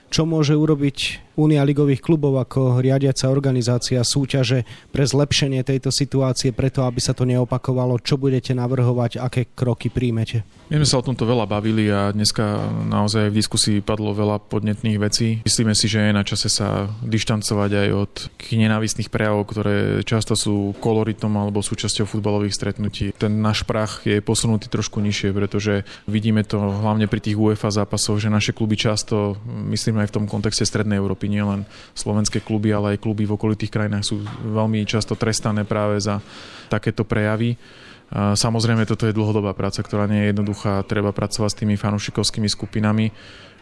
Čo 0.10 0.26
môže 0.26 0.58
urobiť 0.58 1.30
Únia 1.40 1.64
ligových 1.64 2.04
klubov 2.04 2.36
ako 2.36 2.84
riadiaca 2.84 3.32
organizácia 3.32 4.04
súťaže 4.04 4.68
pre 4.92 5.08
zlepšenie 5.08 5.64
tejto 5.64 5.88
situácie, 5.88 6.52
preto 6.52 6.84
aby 6.84 7.00
sa 7.00 7.16
to 7.16 7.24
neopakovalo? 7.24 7.96
Čo 8.04 8.20
budete 8.20 8.52
navrhovať, 8.52 9.24
aké 9.24 9.48
kroky 9.48 9.88
príjmete? 9.88 10.44
My 10.68 10.84
sme 10.84 10.90
sa 10.90 11.00
o 11.00 11.08
tomto 11.08 11.24
veľa 11.24 11.48
bavili 11.48 11.88
a 11.88 12.12
dneska 12.12 12.44
naozaj 12.92 13.32
v 13.32 13.40
diskusii 13.40 13.78
padlo 13.80 14.12
veľa 14.12 14.52
podnetných 14.52 15.00
vecí. 15.00 15.40
Myslíme 15.48 15.72
si, 15.72 15.88
že 15.88 16.12
je 16.12 16.12
na 16.12 16.28
čase 16.28 16.52
sa 16.52 16.92
dištancovať 17.08 17.72
aj 17.72 17.90
od 17.96 18.12
nenávistných 18.52 19.08
prejavov, 19.08 19.48
ktoré 19.48 20.04
často 20.04 20.36
sú 20.36 20.76
koloritom 20.84 21.32
alebo 21.40 21.64
súčasťou 21.64 22.04
futbalových 22.04 22.54
stretnutí. 22.54 23.16
Ten 23.16 23.40
náš 23.40 23.64
prach 23.64 24.04
je 24.04 24.20
posunutý 24.20 24.68
trošku 24.68 25.00
nižšie, 25.00 25.32
pretože 25.32 25.88
vidíme 26.04 26.44
to 26.44 26.60
hlavne 26.60 27.08
pri 27.08 27.24
tých 27.24 27.40
UEFA 27.40 27.72
zápasoch, 27.72 28.20
že 28.20 28.28
naše 28.28 28.52
kluby 28.52 28.76
často, 28.76 29.40
myslím 29.72 29.99
aj 30.02 30.10
v 30.10 30.16
tom 30.20 30.26
kontexte 30.26 30.66
Strednej 30.66 30.98
Európy, 30.98 31.28
nielen 31.28 31.68
slovenské 31.94 32.42
kluby, 32.42 32.72
ale 32.72 32.96
aj 32.96 33.04
kluby 33.04 33.28
v 33.28 33.36
okolitých 33.36 33.72
krajinách 33.72 34.06
sú 34.08 34.24
veľmi 34.48 34.84
často 34.88 35.20
trestané 35.20 35.68
práve 35.68 36.00
za 36.00 36.24
takéto 36.72 37.04
prejavy 37.04 37.60
Samozrejme, 38.10 38.90
toto 38.90 39.06
je 39.06 39.14
dlhodobá 39.14 39.54
práca, 39.54 39.86
ktorá 39.86 40.10
nie 40.10 40.26
je 40.26 40.30
jednoduchá. 40.34 40.82
Treba 40.90 41.14
pracovať 41.14 41.50
s 41.54 41.60
tými 41.62 41.76
fanúšikovskými 41.78 42.50
skupinami 42.50 43.14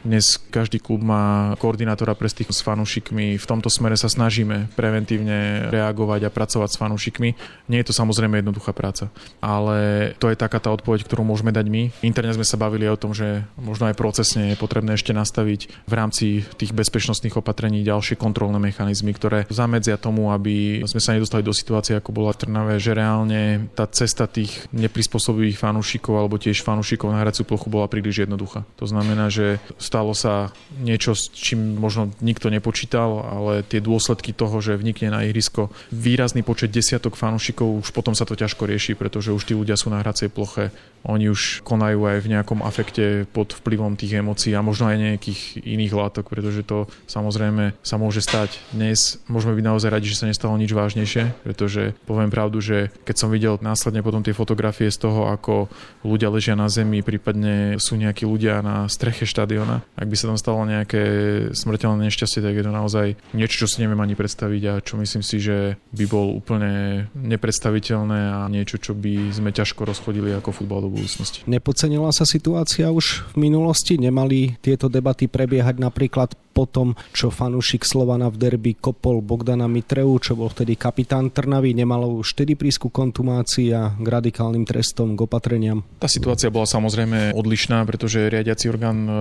dnes 0.07 0.39
každý 0.39 0.79
klub 0.79 1.03
má 1.03 1.51
koordinátora 1.59 2.15
pre 2.15 2.31
styk 2.31 2.55
s 2.55 2.63
fanúšikmi. 2.63 3.35
V 3.35 3.45
tomto 3.45 3.67
smere 3.67 3.99
sa 3.99 4.07
snažíme 4.07 4.71
preventívne 4.79 5.67
reagovať 5.67 6.25
a 6.25 6.33
pracovať 6.33 6.69
s 6.71 6.79
fanúšikmi. 6.79 7.29
Nie 7.67 7.83
je 7.83 7.91
to 7.91 7.93
samozrejme 7.99 8.39
jednoduchá 8.39 8.71
práca, 8.71 9.11
ale 9.43 10.11
to 10.15 10.31
je 10.31 10.39
taká 10.39 10.63
tá 10.63 10.71
odpoveď, 10.71 11.03
ktorú 11.03 11.27
môžeme 11.27 11.51
dať 11.51 11.67
my. 11.67 11.91
Interne 12.07 12.31
sme 12.31 12.47
sa 12.47 12.55
bavili 12.55 12.87
o 12.87 12.95
tom, 12.95 13.11
že 13.11 13.43
možno 13.59 13.91
aj 13.91 13.99
procesne 13.99 14.55
je 14.55 14.61
potrebné 14.61 14.95
ešte 14.95 15.11
nastaviť 15.11 15.83
v 15.83 15.93
rámci 15.93 16.47
tých 16.55 16.71
bezpečnostných 16.71 17.35
opatrení 17.35 17.83
ďalšie 17.83 18.15
kontrolné 18.15 18.63
mechanizmy, 18.63 19.11
ktoré 19.11 19.43
zamedzia 19.51 19.99
tomu, 19.99 20.31
aby 20.31 20.87
sme 20.87 21.03
sa 21.03 21.13
nedostali 21.13 21.43
do 21.43 21.51
situácie, 21.51 21.99
ako 21.99 22.15
bola 22.15 22.31
v 22.31 22.47
Trnave, 22.47 22.73
že 22.79 22.95
reálne 22.95 23.67
tá 23.75 23.83
cesta 23.91 24.23
tých 24.25 24.71
neprispôsobivých 24.71 25.59
fanúšikov 25.59 26.15
alebo 26.15 26.39
tiež 26.39 26.63
fanúšikov 26.63 27.11
na 27.11 27.19
hraciu 27.19 27.43
plochu 27.43 27.67
bola 27.67 27.91
príliš 27.91 28.23
jednoduchá. 28.23 28.63
To 28.79 28.87
znamená, 28.87 29.27
že 29.27 29.59
stalo 29.97 30.13
sa 30.13 30.53
niečo, 30.77 31.17
s 31.17 31.33
čím 31.33 31.73
možno 31.81 32.13
nikto 32.21 32.53
nepočítal, 32.53 33.17
ale 33.25 33.65
tie 33.65 33.81
dôsledky 33.81 34.29
toho, 34.29 34.61
že 34.61 34.77
vnikne 34.77 35.09
na 35.09 35.25
ihrisko 35.25 35.73
výrazný 35.89 36.45
počet 36.45 36.69
desiatok 36.69 37.17
fanúšikov, 37.17 37.81
už 37.81 37.89
potom 37.97 38.13
sa 38.13 38.29
to 38.29 38.37
ťažko 38.37 38.69
rieši, 38.69 38.93
pretože 38.93 39.33
už 39.33 39.41
tí 39.41 39.57
ľudia 39.57 39.73
sú 39.73 39.89
na 39.89 40.05
hracej 40.05 40.29
ploche, 40.29 40.69
oni 41.01 41.33
už 41.33 41.65
konajú 41.65 42.03
aj 42.03 42.17
v 42.21 42.31
nejakom 42.35 42.59
afekte 42.61 43.25
pod 43.31 43.57
vplyvom 43.57 43.97
tých 43.97 44.21
emócií 44.21 44.53
a 44.53 44.61
možno 44.61 44.91
aj 44.91 45.17
nejakých 45.17 45.65
iných 45.65 45.93
látok, 45.97 46.29
pretože 46.29 46.61
to 46.67 46.85
samozrejme 47.09 47.73
sa 47.81 47.95
môže 47.97 48.21
stať. 48.21 48.59
Dnes 48.75 49.17
môžeme 49.31 49.55
byť 49.55 49.65
naozaj 49.65 49.89
radi, 49.89 50.11
že 50.11 50.19
sa 50.19 50.29
nestalo 50.29 50.59
nič 50.59 50.75
vážnejšie, 50.75 51.47
pretože 51.47 51.95
poviem 52.05 52.29
pravdu, 52.29 52.61
že 52.61 52.93
keď 53.07 53.15
som 53.17 53.33
videl 53.33 53.55
následne 53.63 54.03
potom 54.03 54.21
tie 54.21 54.35
fotografie 54.35 54.91
z 54.91 54.99
toho, 55.09 55.31
ako 55.31 55.71
ľudia 56.03 56.29
ležia 56.29 56.59
na 56.59 56.67
zemi, 56.67 56.99
prípadne 57.01 57.79
sú 57.79 57.95
nejakí 57.95 58.27
ľudia 58.27 58.59
na 58.59 58.91
streche 58.91 59.23
štadiona, 59.23 59.76
ak 59.95 60.07
by 60.07 60.15
sa 60.15 60.29
tam 60.29 60.39
stalo 60.39 60.63
nejaké 60.63 61.03
smrteľné 61.53 62.07
nešťastie, 62.07 62.41
tak 62.43 62.55
je 62.55 62.63
to 62.65 62.73
naozaj 62.73 63.07
niečo, 63.33 63.65
čo 63.65 63.67
si 63.67 63.83
neviem 63.83 63.99
ani 63.99 64.15
predstaviť 64.17 64.63
a 64.69 64.73
čo 64.83 64.97
myslím 64.99 65.23
si, 65.23 65.37
že 65.41 65.77
by 65.93 66.05
bol 66.07 66.33
úplne 66.33 67.05
nepredstaviteľné 67.17 68.19
a 68.33 68.39
niečo, 68.47 68.77
čo 68.77 68.93
by 68.97 69.31
sme 69.33 69.53
ťažko 69.53 69.87
rozchodili 69.87 70.33
ako 70.37 70.53
futbal 70.53 70.85
do 70.85 70.89
budúcnosti. 70.91 71.45
Nepocenila 71.49 72.09
sa 72.13 72.23
situácia 72.23 72.89
už 72.91 73.27
v 73.37 73.49
minulosti? 73.49 73.99
Nemali 73.99 74.59
tieto 74.59 74.91
debaty 74.91 75.29
prebiehať 75.29 75.81
napríklad 75.81 76.35
po 76.57 76.65
tom, 76.65 76.97
čo 77.13 77.29
fanúšik 77.29 77.85
Slovana 77.85 78.33
v 78.33 78.41
derby 78.41 78.73
kopol 78.73 79.21
Bogdana 79.21 79.69
Mitreu, 79.69 80.17
čo 80.17 80.33
bol 80.33 80.49
vtedy 80.49 80.73
kapitán 80.73 81.29
Trnavy, 81.29 81.77
nemalo 81.77 82.17
už 82.17 82.33
vtedy 82.33 82.57
prísku 82.57 82.89
kontumácii 82.89 83.69
a 83.77 83.93
k 83.93 84.07
radikálnym 84.09 84.65
trestom, 84.65 85.13
k 85.13 85.29
opatreniam? 85.29 85.85
Tá 86.01 86.09
situácia 86.09 86.49
bola 86.49 86.65
samozrejme 86.65 87.37
odlišná, 87.37 87.85
pretože 87.85 88.25
riadiaci 88.33 88.73
orgán 88.73 88.97
e, 89.05 89.11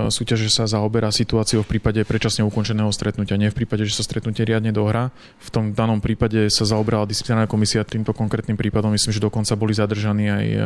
súťaže 0.46 0.70
sa 0.70 0.78
zaoberá 0.78 1.10
situáciou 1.10 1.66
v 1.66 1.76
prípade 1.76 1.98
predčasne 2.06 2.46
ukončeného 2.46 2.88
stretnutia, 2.94 3.34
nie 3.34 3.50
v 3.50 3.58
prípade, 3.62 3.82
že 3.82 3.98
sa 3.98 4.06
stretnutie 4.06 4.46
riadne 4.46 4.70
dohrá. 4.70 5.10
V 5.42 5.50
tom 5.50 5.74
danom 5.74 5.98
prípade 5.98 6.46
sa 6.54 6.62
zaoberala 6.62 7.10
disciplinárna 7.10 7.50
komisia 7.50 7.82
týmto 7.82 8.14
konkrétnym 8.14 8.54
prípadom. 8.54 8.94
Myslím, 8.94 9.10
že 9.10 9.22
dokonca 9.22 9.58
boli 9.58 9.74
zadržaní 9.74 10.30
aj 10.30 10.46
e, 10.46 10.58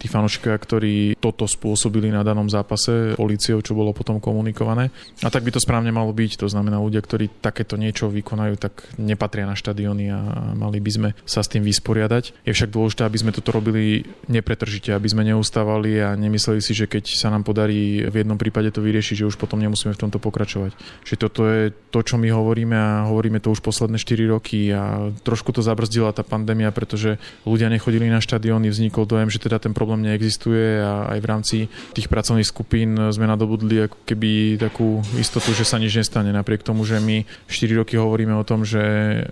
tí 0.00 0.06
fanúšikovia, 0.08 0.56
ktorí 0.56 0.94
toto 1.20 1.44
spôsobili 1.44 2.08
na 2.08 2.24
danom 2.24 2.48
zápase 2.48 3.12
políciou, 3.14 3.60
čo 3.60 3.76
bolo 3.76 3.92
potom 3.92 4.16
komunikované. 4.16 4.88
A 5.20 5.28
tak 5.28 5.44
by 5.44 5.52
to 5.52 5.60
správne 5.60 5.92
malo 5.92 6.10
byť. 6.16 6.40
To 6.40 6.48
znamená, 6.48 6.80
ľudia, 6.80 7.04
ktorí 7.04 7.28
takéto 7.44 7.76
niečo 7.76 8.08
vykonajú, 8.08 8.56
tak 8.56 8.88
nepatria 8.96 9.44
na 9.44 9.58
štadióny 9.58 10.04
a 10.08 10.18
mali 10.56 10.80
by 10.80 10.90
sme 10.90 11.08
sa 11.28 11.44
s 11.44 11.52
tým 11.52 11.60
vysporiadať. 11.60 12.46
Je 12.48 12.52
však 12.56 12.72
dôležité, 12.72 13.04
aby 13.04 13.18
sme 13.20 13.34
toto 13.36 13.52
robili 13.52 14.06
nepretržite, 14.32 14.96
aby 14.96 15.08
sme 15.10 15.28
neustávali 15.28 16.00
a 16.00 16.16
nemysleli 16.16 16.60
si, 16.64 16.72
že 16.72 16.88
keď 16.88 17.04
sa 17.12 17.28
nám 17.28 17.44
podarí 17.44 18.06
v 18.06 18.14
jednom 18.24 18.38
prípade 18.38 18.72
to 18.72 18.80
vyriešiť, 18.86 19.25
že 19.25 19.25
už 19.26 19.36
potom 19.36 19.58
nemusíme 19.58 19.92
v 19.92 20.00
tomto 20.06 20.22
pokračovať. 20.22 20.72
Že 21.02 21.14
toto 21.18 21.40
je 21.46 21.74
to, 21.90 22.00
čo 22.02 22.16
my 22.16 22.30
hovoríme 22.30 22.76
a 22.76 23.08
hovoríme 23.10 23.42
to 23.42 23.50
už 23.50 23.64
posledné 23.64 23.98
4 23.98 24.30
roky 24.30 24.70
a 24.70 25.10
trošku 25.24 25.50
to 25.50 25.64
zabrzdila 25.64 26.12
tá 26.12 26.22
pandémia, 26.22 26.70
pretože 26.70 27.18
ľudia 27.42 27.66
nechodili 27.72 28.06
na 28.06 28.20
štadióny, 28.20 28.68
vznikol 28.68 29.08
dojem, 29.08 29.32
že 29.32 29.42
teda 29.42 29.56
ten 29.56 29.72
problém 29.72 30.04
neexistuje 30.04 30.84
a 30.84 31.16
aj 31.16 31.18
v 31.18 31.26
rámci 31.26 31.56
tých 31.96 32.12
pracovných 32.12 32.46
skupín 32.46 32.94
sme 33.10 33.24
nadobudli 33.26 33.88
ako 33.88 33.98
keby 34.04 34.60
takú 34.60 35.00
istotu, 35.16 35.56
že 35.56 35.64
sa 35.64 35.80
nič 35.80 35.96
nestane. 35.96 36.30
Napriek 36.30 36.62
tomu, 36.62 36.84
že 36.84 37.00
my 37.00 37.24
4 37.48 37.80
roky 37.80 37.96
hovoríme 37.96 38.36
o 38.36 38.44
tom, 38.44 38.68
že 38.68 38.82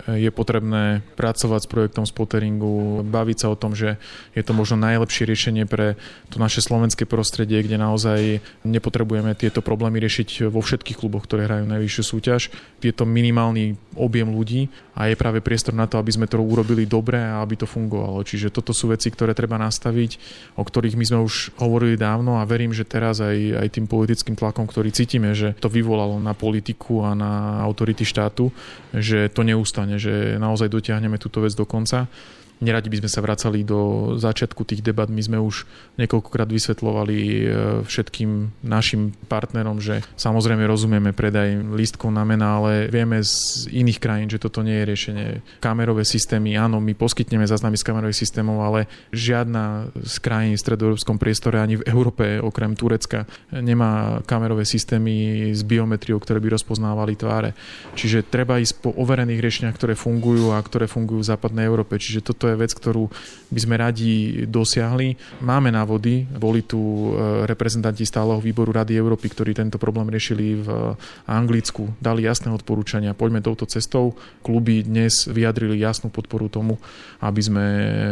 je 0.08 0.30
potrebné 0.32 1.04
pracovať 1.14 1.60
s 1.60 1.70
projektom 1.70 2.08
spotteringu, 2.08 3.04
baviť 3.04 3.36
sa 3.36 3.52
o 3.52 3.60
tom, 3.60 3.76
že 3.76 4.00
je 4.32 4.42
to 4.42 4.56
možno 4.56 4.80
najlepšie 4.80 5.28
riešenie 5.28 5.68
pre 5.68 6.00
to 6.32 6.40
naše 6.40 6.64
slovenské 6.64 7.04
prostredie, 7.04 7.60
kde 7.60 7.76
naozaj 7.76 8.40
nepotrebujeme 8.64 9.36
tieto 9.36 9.60
problémy 9.60 9.83
riešiť 9.92 10.48
vo 10.48 10.64
všetkých 10.64 10.96
kluboch, 10.96 11.28
ktoré 11.28 11.44
hrajú 11.44 11.68
najvyššiu 11.68 12.02
súťaž. 12.06 12.48
Je 12.80 12.94
to 12.94 13.04
minimálny 13.04 13.76
objem 13.98 14.32
ľudí 14.32 14.72
a 14.96 15.10
je 15.10 15.18
práve 15.18 15.44
priestor 15.44 15.76
na 15.76 15.84
to, 15.84 16.00
aby 16.00 16.14
sme 16.14 16.30
to 16.30 16.40
urobili 16.40 16.88
dobre 16.88 17.20
a 17.20 17.44
aby 17.44 17.60
to 17.60 17.68
fungovalo. 17.68 18.24
Čiže 18.24 18.54
toto 18.54 18.70
sú 18.70 18.88
veci, 18.94 19.10
ktoré 19.10 19.34
treba 19.34 19.60
nastaviť, 19.60 20.16
o 20.56 20.62
ktorých 20.62 20.96
my 20.96 21.04
sme 21.04 21.18
už 21.20 21.58
hovorili 21.60 21.98
dávno 21.98 22.38
a 22.40 22.48
verím, 22.48 22.70
že 22.70 22.88
teraz 22.88 23.20
aj, 23.20 23.36
aj 23.60 23.68
tým 23.74 23.84
politickým 23.90 24.38
tlakom, 24.38 24.64
ktorý 24.64 24.94
cítime, 24.94 25.34
že 25.34 25.58
to 25.58 25.68
vyvolalo 25.68 26.16
na 26.22 26.32
politiku 26.32 27.02
a 27.02 27.12
na 27.12 27.60
autority 27.60 28.06
štátu, 28.06 28.54
že 28.94 29.28
to 29.34 29.42
neustane, 29.42 29.98
že 29.98 30.38
naozaj 30.38 30.70
dotiahneme 30.70 31.18
túto 31.18 31.42
vec 31.42 31.52
do 31.58 31.66
konca. 31.66 32.06
Neradi 32.62 32.86
by 32.86 33.02
sme 33.02 33.10
sa 33.10 33.20
vracali 33.20 33.66
do 33.66 34.14
začiatku 34.14 34.62
tých 34.62 34.78
debat. 34.78 35.10
My 35.10 35.18
sme 35.18 35.42
už 35.42 35.66
niekoľkokrát 35.98 36.46
vysvetlovali 36.46 37.16
e, 37.18 37.42
všetkým 37.82 38.62
našim 38.62 39.10
partnerom, 39.26 39.82
že 39.82 40.06
samozrejme 40.14 40.62
rozumieme 40.62 41.10
predaj 41.10 41.66
lístkov 41.74 42.14
na 42.14 42.22
mena, 42.22 42.62
ale 42.62 42.86
vieme 42.86 43.18
z 43.26 43.66
iných 43.74 43.98
krajín, 43.98 44.28
že 44.30 44.38
toto 44.38 44.62
nie 44.62 44.80
je 44.80 44.88
riešenie. 44.88 45.26
Kamerové 45.58 46.06
systémy, 46.06 46.54
áno, 46.54 46.78
my 46.78 46.94
poskytneme 46.94 47.42
záznamy 47.42 47.74
z 47.74 47.86
kamerových 47.90 48.22
systémov, 48.22 48.62
ale 48.62 48.86
žiadna 49.10 49.90
z 50.06 50.16
krajín 50.22 50.54
v 50.54 50.62
stredoeurópskom 50.62 51.18
priestore 51.18 51.58
ani 51.58 51.82
v 51.82 51.86
Európe, 51.90 52.38
okrem 52.38 52.78
Turecka, 52.78 53.26
nemá 53.50 54.22
kamerové 54.30 54.62
systémy 54.62 55.50
s 55.50 55.66
biometriou, 55.66 56.22
ktoré 56.22 56.38
by 56.38 56.54
rozpoznávali 56.54 57.18
tváre. 57.18 57.50
Čiže 57.98 58.24
treba 58.24 58.62
ísť 58.62 58.74
po 58.78 58.90
overených 58.94 59.42
riešeniach, 59.42 59.76
ktoré 59.76 59.98
fungujú 59.98 60.54
a 60.54 60.62
ktoré 60.62 60.86
fungujú 60.86 61.20
v 61.20 61.30
západnej 61.34 61.66
Európe. 61.66 61.98
Čiže 61.98 62.24
toto 62.24 62.43
to 62.44 62.52
je 62.52 62.60
vec, 62.60 62.76
ktorú 62.76 63.08
by 63.48 63.60
sme 63.64 63.80
radi 63.80 64.44
dosiahli. 64.44 65.40
Máme 65.40 65.72
návody, 65.72 66.28
boli 66.28 66.60
tu 66.60 66.76
e, 67.16 67.48
reprezentanti 67.48 68.04
stáleho 68.04 68.36
výboru 68.36 68.68
Rady 68.68 68.92
Európy, 69.00 69.32
ktorí 69.32 69.56
tento 69.56 69.80
problém 69.80 70.12
riešili 70.12 70.60
v 70.60 70.68
Anglicku, 71.24 71.96
dali 72.04 72.28
jasné 72.28 72.52
odporúčania, 72.52 73.16
poďme 73.16 73.40
touto 73.40 73.64
cestou. 73.64 74.12
Kluby 74.44 74.84
dnes 74.84 75.24
vyjadrili 75.24 75.80
jasnú 75.80 76.12
podporu 76.12 76.52
tomu, 76.52 76.76
aby 77.24 77.40
sme 77.40 77.64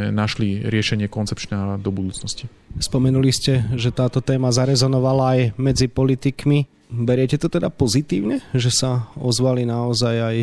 našli 0.09 0.65
riešenie 0.65 1.13
koncepčné 1.13 1.77
do 1.77 1.93
budúcnosti. 1.93 2.49
Spomenuli 2.81 3.29
ste, 3.37 3.69
že 3.77 3.93
táto 3.93 4.25
téma 4.25 4.49
zarezonovala 4.49 5.37
aj 5.37 5.41
medzi 5.61 5.93
politikmi. 5.93 6.65
Beriete 6.89 7.37
to 7.37 7.53
teda 7.53 7.69
pozitívne, 7.69 8.41
že 8.57 8.73
sa 8.73 9.13
ozvali 9.21 9.69
naozaj 9.69 10.17
aj 10.17 10.37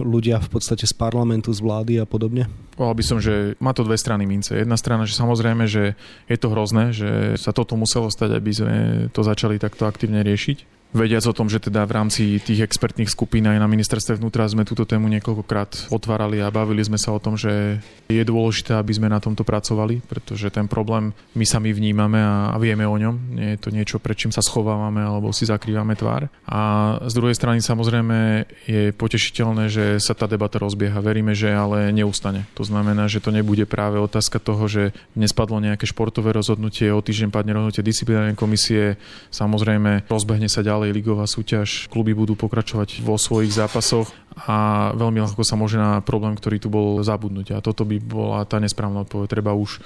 ľudia 0.00 0.40
v 0.40 0.48
podstate 0.48 0.84
z 0.84 0.94
parlamentu, 0.96 1.50
z 1.50 1.60
vlády 1.60 2.00
a 2.00 2.06
podobne? 2.06 2.48
Povedal 2.74 2.96
by 2.98 3.04
som, 3.04 3.18
že 3.22 3.56
má 3.62 3.72
to 3.72 3.86
dve 3.86 3.96
strany 3.96 4.28
mince. 4.28 4.52
Jedna 4.52 4.76
strana, 4.76 5.06
že 5.08 5.16
samozrejme, 5.16 5.64
že 5.70 5.94
je 6.26 6.36
to 6.36 6.52
hrozné, 6.52 6.92
že 6.92 7.40
sa 7.40 7.54
toto 7.54 7.78
muselo 7.78 8.10
stať, 8.10 8.30
aby 8.36 8.52
sme 8.52 8.76
to 9.14 9.20
začali 9.22 9.56
takto 9.56 9.86
aktívne 9.86 10.20
riešiť. 10.26 10.73
Vediac 10.94 11.26
o 11.26 11.34
tom, 11.34 11.50
že 11.50 11.58
teda 11.58 11.82
v 11.90 11.94
rámci 11.98 12.38
tých 12.38 12.70
expertných 12.70 13.10
skupín 13.10 13.50
aj 13.50 13.58
na 13.58 13.66
ministerstve 13.66 14.22
vnútra 14.22 14.46
sme 14.46 14.62
túto 14.62 14.86
tému 14.86 15.10
niekoľkokrát 15.10 15.90
otvárali 15.90 16.38
a 16.38 16.54
bavili 16.54 16.86
sme 16.86 17.02
sa 17.02 17.10
o 17.10 17.18
tom, 17.18 17.34
že 17.34 17.82
je 18.06 18.22
dôležité, 18.22 18.78
aby 18.78 18.94
sme 18.94 19.10
na 19.10 19.18
tomto 19.18 19.42
pracovali, 19.42 20.06
pretože 20.06 20.54
ten 20.54 20.70
problém 20.70 21.10
my 21.34 21.42
sami 21.42 21.74
vnímame 21.74 22.22
a 22.22 22.54
vieme 22.62 22.86
o 22.86 22.94
ňom. 22.94 23.34
Nie 23.34 23.58
je 23.58 23.66
to 23.66 23.74
niečo, 23.74 23.98
pred 23.98 24.14
čím 24.14 24.30
sa 24.30 24.38
schovávame 24.38 25.02
alebo 25.02 25.34
si 25.34 25.50
zakrývame 25.50 25.98
tvár. 25.98 26.30
A 26.46 26.94
z 27.02 27.12
druhej 27.18 27.34
strany 27.34 27.58
samozrejme 27.58 28.46
je 28.70 28.94
potešiteľné, 28.94 29.74
že 29.74 29.98
sa 29.98 30.14
tá 30.14 30.30
debata 30.30 30.62
rozbieha. 30.62 31.02
Veríme, 31.02 31.34
že 31.34 31.50
ale 31.50 31.90
neustane. 31.90 32.46
To 32.54 32.62
znamená, 32.62 33.10
že 33.10 33.18
to 33.18 33.34
nebude 33.34 33.66
práve 33.66 33.98
otázka 33.98 34.38
toho, 34.38 34.70
že 34.70 34.94
dnes 35.18 35.34
padlo 35.34 35.58
nejaké 35.58 35.90
športové 35.90 36.30
rozhodnutie, 36.30 36.94
o 36.94 37.02
týždeň 37.02 37.34
padne 37.34 37.50
rozhodnutie 37.58 37.82
disciplinárnej 37.82 38.38
komisie, 38.38 38.94
samozrejme 39.34 40.06
rozbehne 40.06 40.46
sa 40.46 40.62
ďalej 40.62 40.83
ďalej 40.84 41.00
ligová 41.00 41.24
súťaž, 41.24 41.88
kluby 41.88 42.12
budú 42.12 42.36
pokračovať 42.36 43.00
vo 43.00 43.16
svojich 43.16 43.56
zápasoch 43.56 44.12
a 44.36 44.90
veľmi 44.92 45.24
ľahko 45.24 45.40
sa 45.40 45.56
môže 45.56 45.80
na 45.80 46.04
problém, 46.04 46.36
ktorý 46.36 46.60
tu 46.60 46.68
bol, 46.68 47.00
zabudnúť. 47.00 47.56
A 47.56 47.64
toto 47.64 47.88
by 47.88 47.96
bola 48.04 48.44
tá 48.44 48.60
nesprávna 48.60 49.08
odpoveď. 49.08 49.32
Treba 49.32 49.56
už 49.56 49.80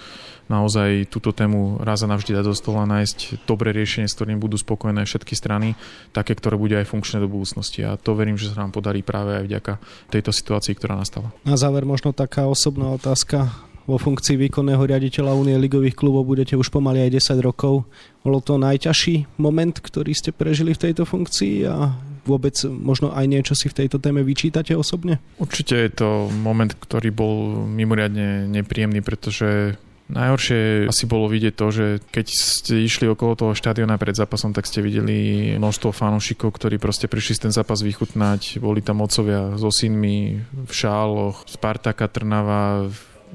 naozaj 0.50 1.06
túto 1.06 1.30
tému 1.30 1.78
raz 1.78 2.02
a 2.02 2.10
navždy 2.10 2.34
dať 2.34 2.50
do 2.50 2.56
stola, 2.56 2.88
nájsť 2.88 3.46
dobré 3.46 3.70
riešenie, 3.70 4.10
s 4.10 4.18
ktorým 4.18 4.42
budú 4.42 4.58
spokojné 4.58 5.06
všetky 5.06 5.38
strany, 5.38 5.78
také, 6.10 6.34
ktoré 6.34 6.58
bude 6.58 6.74
aj 6.74 6.90
funkčné 6.90 7.22
do 7.22 7.30
budúcnosti. 7.30 7.86
A 7.86 7.94
to 7.94 8.18
verím, 8.18 8.34
že 8.34 8.50
sa 8.50 8.66
nám 8.66 8.74
podarí 8.74 9.06
práve 9.06 9.38
aj 9.38 9.44
vďaka 9.46 9.72
tejto 10.10 10.34
situácii, 10.34 10.74
ktorá 10.74 10.98
nastala. 10.98 11.30
Na 11.46 11.54
záver 11.54 11.86
možno 11.86 12.10
taká 12.10 12.50
osobná 12.50 12.90
otázka 12.90 13.67
vo 13.88 13.96
funkcii 13.96 14.36
výkonného 14.36 14.84
riaditeľa 14.84 15.32
Únie 15.32 15.56
ligových 15.56 15.96
klubov 15.96 16.28
budete 16.28 16.52
už 16.60 16.68
pomaly 16.68 17.08
aj 17.08 17.32
10 17.32 17.40
rokov. 17.40 17.88
Bolo 18.20 18.44
to 18.44 18.60
najťažší 18.60 19.40
moment, 19.40 19.72
ktorý 19.80 20.12
ste 20.12 20.36
prežili 20.36 20.76
v 20.76 20.82
tejto 20.84 21.08
funkcii 21.08 21.64
a 21.64 21.96
vôbec 22.28 22.52
možno 22.68 23.08
aj 23.16 23.24
niečo 23.24 23.56
si 23.56 23.72
v 23.72 23.80
tejto 23.80 23.96
téme 23.96 24.20
vyčítate 24.20 24.76
osobne? 24.76 25.16
Určite 25.40 25.88
je 25.88 25.90
to 25.96 26.28
moment, 26.28 26.76
ktorý 26.76 27.08
bol 27.08 27.64
mimoriadne 27.64 28.44
nepríjemný, 28.52 29.00
pretože 29.00 29.80
Najhoršie 30.08 30.88
asi 30.88 31.04
bolo 31.04 31.28
vidieť 31.28 31.52
to, 31.52 31.66
že 31.68 31.86
keď 32.08 32.26
ste 32.32 32.80
išli 32.80 33.12
okolo 33.12 33.36
toho 33.36 33.52
štadiona 33.52 34.00
pred 34.00 34.16
zápasom, 34.16 34.56
tak 34.56 34.64
ste 34.64 34.80
videli 34.80 35.52
množstvo 35.60 35.92
fanúšikov, 35.92 36.48
ktorí 36.56 36.80
proste 36.80 37.12
prišli 37.12 37.44
ten 37.44 37.52
zápas 37.52 37.84
vychutnať. 37.84 38.56
Boli 38.56 38.80
tam 38.80 39.04
otcovia 39.04 39.60
so 39.60 39.68
synmi 39.68 40.40
v 40.40 40.72
šáloch, 40.72 41.44
Spartaka 41.44 42.08
Trnava, 42.08 42.88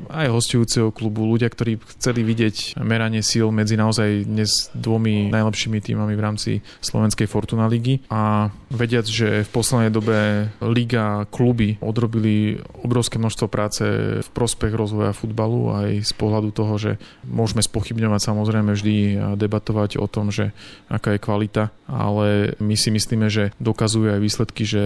aj 0.10 0.28
hostujúceho 0.30 0.90
klubu, 0.90 1.26
ľudia, 1.28 1.50
ktorí 1.50 1.80
chceli 1.98 2.26
vidieť 2.26 2.80
meranie 2.82 3.22
síl 3.22 3.50
medzi 3.50 3.78
naozaj 3.78 4.28
dnes 4.28 4.70
dvomi 4.74 5.30
najlepšími 5.30 5.80
týmami 5.80 6.14
v 6.18 6.24
rámci 6.24 6.52
Slovenskej 6.82 7.28
Fortuna 7.28 7.70
ligy. 7.70 8.04
A 8.10 8.54
vediac, 8.72 9.06
že 9.06 9.46
v 9.46 9.50
poslednej 9.54 9.92
dobe 9.94 10.50
liga, 10.64 11.26
kluby 11.30 11.78
odrobili 11.84 12.62
obrovské 12.82 13.20
množstvo 13.20 13.46
práce 13.52 13.84
v 14.24 14.30
prospech 14.34 14.74
rozvoja 14.74 15.14
futbalu 15.14 15.74
aj 15.74 15.90
z 16.08 16.14
pohľadu 16.16 16.50
toho, 16.56 16.74
že 16.80 16.92
môžeme 17.28 17.62
spochybňovať 17.62 18.22
samozrejme 18.22 18.72
vždy 18.74 18.96
a 19.20 19.28
debatovať 19.38 20.00
o 20.00 20.08
tom, 20.08 20.32
že 20.32 20.56
aká 20.88 21.16
je 21.16 21.24
kvalita, 21.24 21.64
ale 21.86 22.56
my 22.64 22.76
si 22.80 22.90
myslíme, 22.90 23.28
že 23.28 23.52
dokazujú 23.60 24.16
aj 24.16 24.22
výsledky, 24.24 24.64
že 24.64 24.84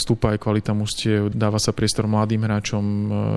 stúpa 0.00 0.34
aj 0.34 0.42
kvalita 0.42 0.72
mužstiev, 0.72 1.30
dáva 1.36 1.60
sa 1.60 1.76
priestor 1.76 2.08
mladým 2.08 2.42
hráčom, 2.42 2.84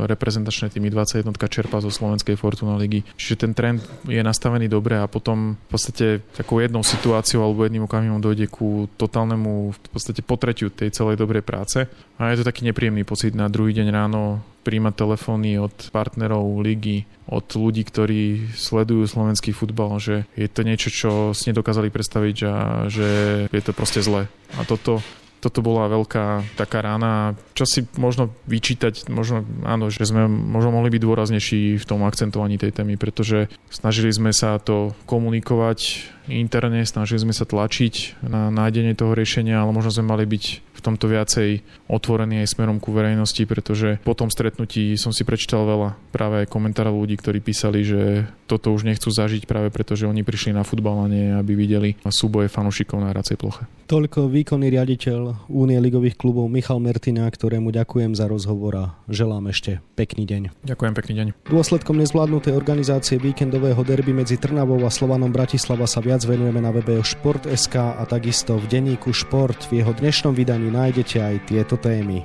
reprezentačné 0.08 0.72
týmy 0.72 0.90
20 0.90 1.11
21 1.20 1.36
čerpa 1.51 1.84
zo 1.84 1.91
slovenskej 1.91 2.39
Fortuna 2.39 2.80
ligy. 2.80 3.03
Čiže 3.20 3.44
ten 3.44 3.51
trend 3.51 3.84
je 4.08 4.24
nastavený 4.24 4.72
dobre 4.72 4.96
a 4.96 5.12
potom 5.12 5.60
v 5.60 5.68
podstate 5.68 6.24
takou 6.32 6.63
jednou 6.63 6.88
situáciou 6.88 7.44
alebo 7.44 7.68
jedným 7.68 7.86
okamihom 7.86 8.24
dojde 8.24 8.48
ku 8.48 8.88
totálnemu 8.96 9.75
v 9.75 9.80
podstate 9.91 10.24
potretiu 10.24 10.72
tej 10.72 10.96
celej 10.96 11.20
dobrej 11.20 11.44
práce. 11.44 11.84
A 12.15 12.32
je 12.32 12.39
to 12.39 12.48
taký 12.48 12.63
nepríjemný 12.63 13.03
pocit 13.03 13.36
na 13.36 13.51
druhý 13.51 13.75
deň 13.75 13.88
ráno 13.91 14.39
príjmať 14.62 14.94
telefóny 14.94 15.58
od 15.58 15.74
partnerov 15.89 16.62
ligy, 16.62 17.10
od 17.25 17.50
ľudí, 17.58 17.82
ktorí 17.82 18.53
sledujú 18.53 19.10
slovenský 19.10 19.58
futbal, 19.58 19.98
že 19.98 20.30
je 20.38 20.46
to 20.46 20.62
niečo, 20.62 20.94
čo 20.94 21.12
si 21.34 21.50
nedokázali 21.50 21.89
predstaviť 21.89 22.38
a 22.46 22.56
že 22.88 23.10
je 23.50 23.62
to 23.65 23.74
proste 23.74 24.06
zle. 24.06 24.30
A 24.30 24.62
toto 24.70 25.01
toto 25.41 25.65
bola 25.65 25.89
veľká 25.89 26.53
taká 26.53 26.86
rána. 26.86 27.33
Čo 27.57 27.65
si 27.65 27.79
možno 27.98 28.29
vyčítať, 28.45 29.10
možno 29.10 29.41
áno, 29.65 29.89
že 29.89 30.05
sme 30.05 30.29
možno 30.29 30.69
mohli 30.69 30.93
byť 30.93 31.01
dôraznejší 31.01 31.81
v 31.81 31.86
tom 31.89 32.05
akcentovaní 32.05 32.62
tej 32.62 32.77
témy, 32.77 32.95
pretože 33.01 33.50
snažili 33.74 34.13
sme 34.13 34.29
sa 34.29 34.62
to 34.62 34.93
komunikovať 35.10 36.05
interne, 36.30 36.86
snažili 36.86 37.24
sme 37.24 37.34
sa 37.34 37.48
tlačiť 37.48 38.22
na 38.25 38.51
nájdenie 38.51 38.94
toho 38.94 39.16
riešenia, 39.16 39.62
ale 39.62 39.74
možno 39.74 39.90
sme 39.94 40.12
mali 40.12 40.25
byť 40.28 40.46
v 40.72 40.80
tomto 40.82 41.06
viacej 41.06 41.62
otvorený 41.86 42.42
aj 42.42 42.58
smerom 42.58 42.82
ku 42.82 42.90
verejnosti, 42.90 43.46
pretože 43.46 44.01
po 44.01 44.18
tom 44.18 44.34
stretnutí 44.34 44.98
som 44.98 45.13
si 45.13 45.22
prečítal 45.22 45.62
veľa 45.63 45.94
práve 46.10 46.44
aj 46.44 46.51
komentárov 46.51 46.98
ľudí, 46.98 47.22
ktorí 47.22 47.38
písali, 47.38 47.86
že 47.86 48.25
toto 48.50 48.74
už 48.74 48.84
nechcú 48.84 49.13
zažiť 49.13 49.46
práve 49.46 49.70
preto, 49.72 49.96
že 49.96 50.10
oni 50.10 50.25
prišli 50.25 50.51
na 50.51 50.66
futbal 50.66 51.06
a 51.06 51.08
nie, 51.08 51.32
aby 51.32 51.56
videli 51.56 51.96
súboje 52.04 52.51
fanúšikov 52.51 53.00
na 53.00 53.16
hracej 53.16 53.40
ploche. 53.40 53.63
Toľko 53.88 54.28
výkonný 54.28 54.72
riaditeľ 54.72 55.51
Únie 55.51 55.78
ligových 55.78 56.20
klubov 56.20 56.51
Michal 56.51 56.80
Mertina, 56.80 57.28
ktorému 57.28 57.72
ďakujem 57.72 58.16
za 58.16 58.28
rozhovor 58.28 58.74
a 58.75 58.86
želám 59.08 59.51
ešte 59.51 59.80
pekný 59.96 60.28
deň. 60.28 60.42
Ďakujem, 60.68 60.94
pekný 60.96 61.13
deň. 61.16 61.28
Dôsledkom 61.48 61.96
nezvládnutej 62.00 62.56
organizácie 62.56 63.16
víkendového 63.22 63.80
derby 63.88 64.12
medzi 64.12 64.36
Trnavou 64.36 64.84
a 64.84 64.92
Slovanom 64.92 65.32
Bratislava 65.32 65.88
sa 65.88 66.04
viac 66.04 66.11
venujeme 66.20 66.60
na 66.60 66.75
webe 66.75 67.00
Šport.sk 67.00 67.75
a 67.80 68.03
takisto 68.03 68.60
v 68.60 68.68
denníku 68.68 69.15
Šport. 69.15 69.72
V 69.72 69.80
jeho 69.80 69.96
dnešnom 69.96 70.36
vydaní 70.36 70.68
nájdete 70.68 71.24
aj 71.24 71.36
tieto 71.48 71.80
témy. 71.80 72.20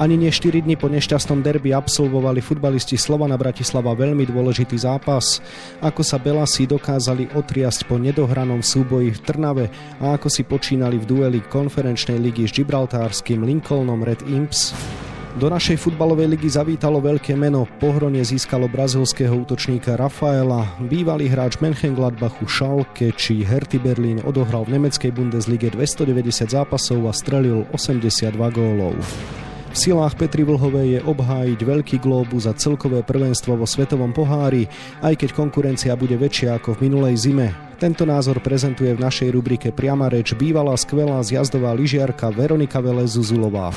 Ani 0.00 0.16
nie 0.16 0.32
4 0.32 0.64
dní 0.64 0.80
po 0.80 0.88
nešťastnom 0.88 1.44
derby 1.44 1.76
absolvovali 1.76 2.40
futbalisti 2.40 2.96
Slovana 2.96 3.36
Bratislava 3.36 3.92
veľmi 3.92 4.24
dôležitý 4.30 4.80
zápas. 4.80 5.44
Ako 5.84 6.00
sa 6.00 6.16
Belasi 6.16 6.64
dokázali 6.64 7.34
otriasť 7.36 7.84
po 7.84 8.00
nedohranom 8.00 8.64
súboji 8.64 9.12
v 9.12 9.20
Trnave 9.20 9.66
a 10.00 10.16
ako 10.16 10.32
si 10.32 10.46
počínali 10.46 10.96
v 11.02 11.04
dueli 11.04 11.44
konferenčnej 11.44 12.16
ligy 12.16 12.48
s 12.48 12.56
Gibraltárským 12.56 13.44
Lincolnom 13.44 14.00
Red 14.00 14.24
Imps. 14.24 14.72
Do 15.36 15.52
našej 15.52 15.76
futbalovej 15.76 16.32
ligy 16.32 16.48
zavítalo 16.48 17.04
veľké 17.04 17.36
meno. 17.36 17.68
Pohronie 17.76 18.24
získalo 18.24 18.64
brazilského 18.64 19.36
útočníka 19.36 19.92
Rafaela, 20.00 20.64
bývalý 20.80 21.28
hráč 21.28 21.60
Mönchengladbachu 21.60 22.48
Schalke 22.48 23.12
či 23.12 23.44
Hertha 23.44 23.76
Berlin 23.76 24.24
odohral 24.24 24.64
v 24.64 24.80
nemeckej 24.80 25.12
Bundeslige 25.12 25.68
290 25.68 26.48
zápasov 26.48 27.04
a 27.04 27.12
strelil 27.12 27.68
82 27.76 28.32
gólov. 28.56 28.96
V 29.68 29.76
silách 29.76 30.16
Petri 30.16 30.48
Vlhovej 30.48 30.96
je 30.96 31.00
obhájiť 31.04 31.60
veľký 31.60 31.96
glóbus 32.00 32.48
za 32.48 32.56
celkové 32.56 33.04
prvenstvo 33.04 33.52
vo 33.52 33.68
Svetovom 33.68 34.16
pohári, 34.16 34.64
aj 35.04 35.12
keď 35.12 35.36
konkurencia 35.36 35.92
bude 35.92 36.16
väčšia 36.16 36.56
ako 36.56 36.72
v 36.72 36.88
minulej 36.88 37.20
zime. 37.20 37.52
Tento 37.76 38.08
názor 38.08 38.40
prezentuje 38.40 38.96
v 38.96 39.04
našej 39.04 39.28
rubrike 39.28 39.76
Priama 39.76 40.08
reč 40.08 40.32
bývalá 40.32 40.72
skvelá 40.72 41.20
zjazdová 41.20 41.76
lyžiarka 41.76 42.32
Veronika 42.32 42.80
Velezuzulová. 42.80 43.76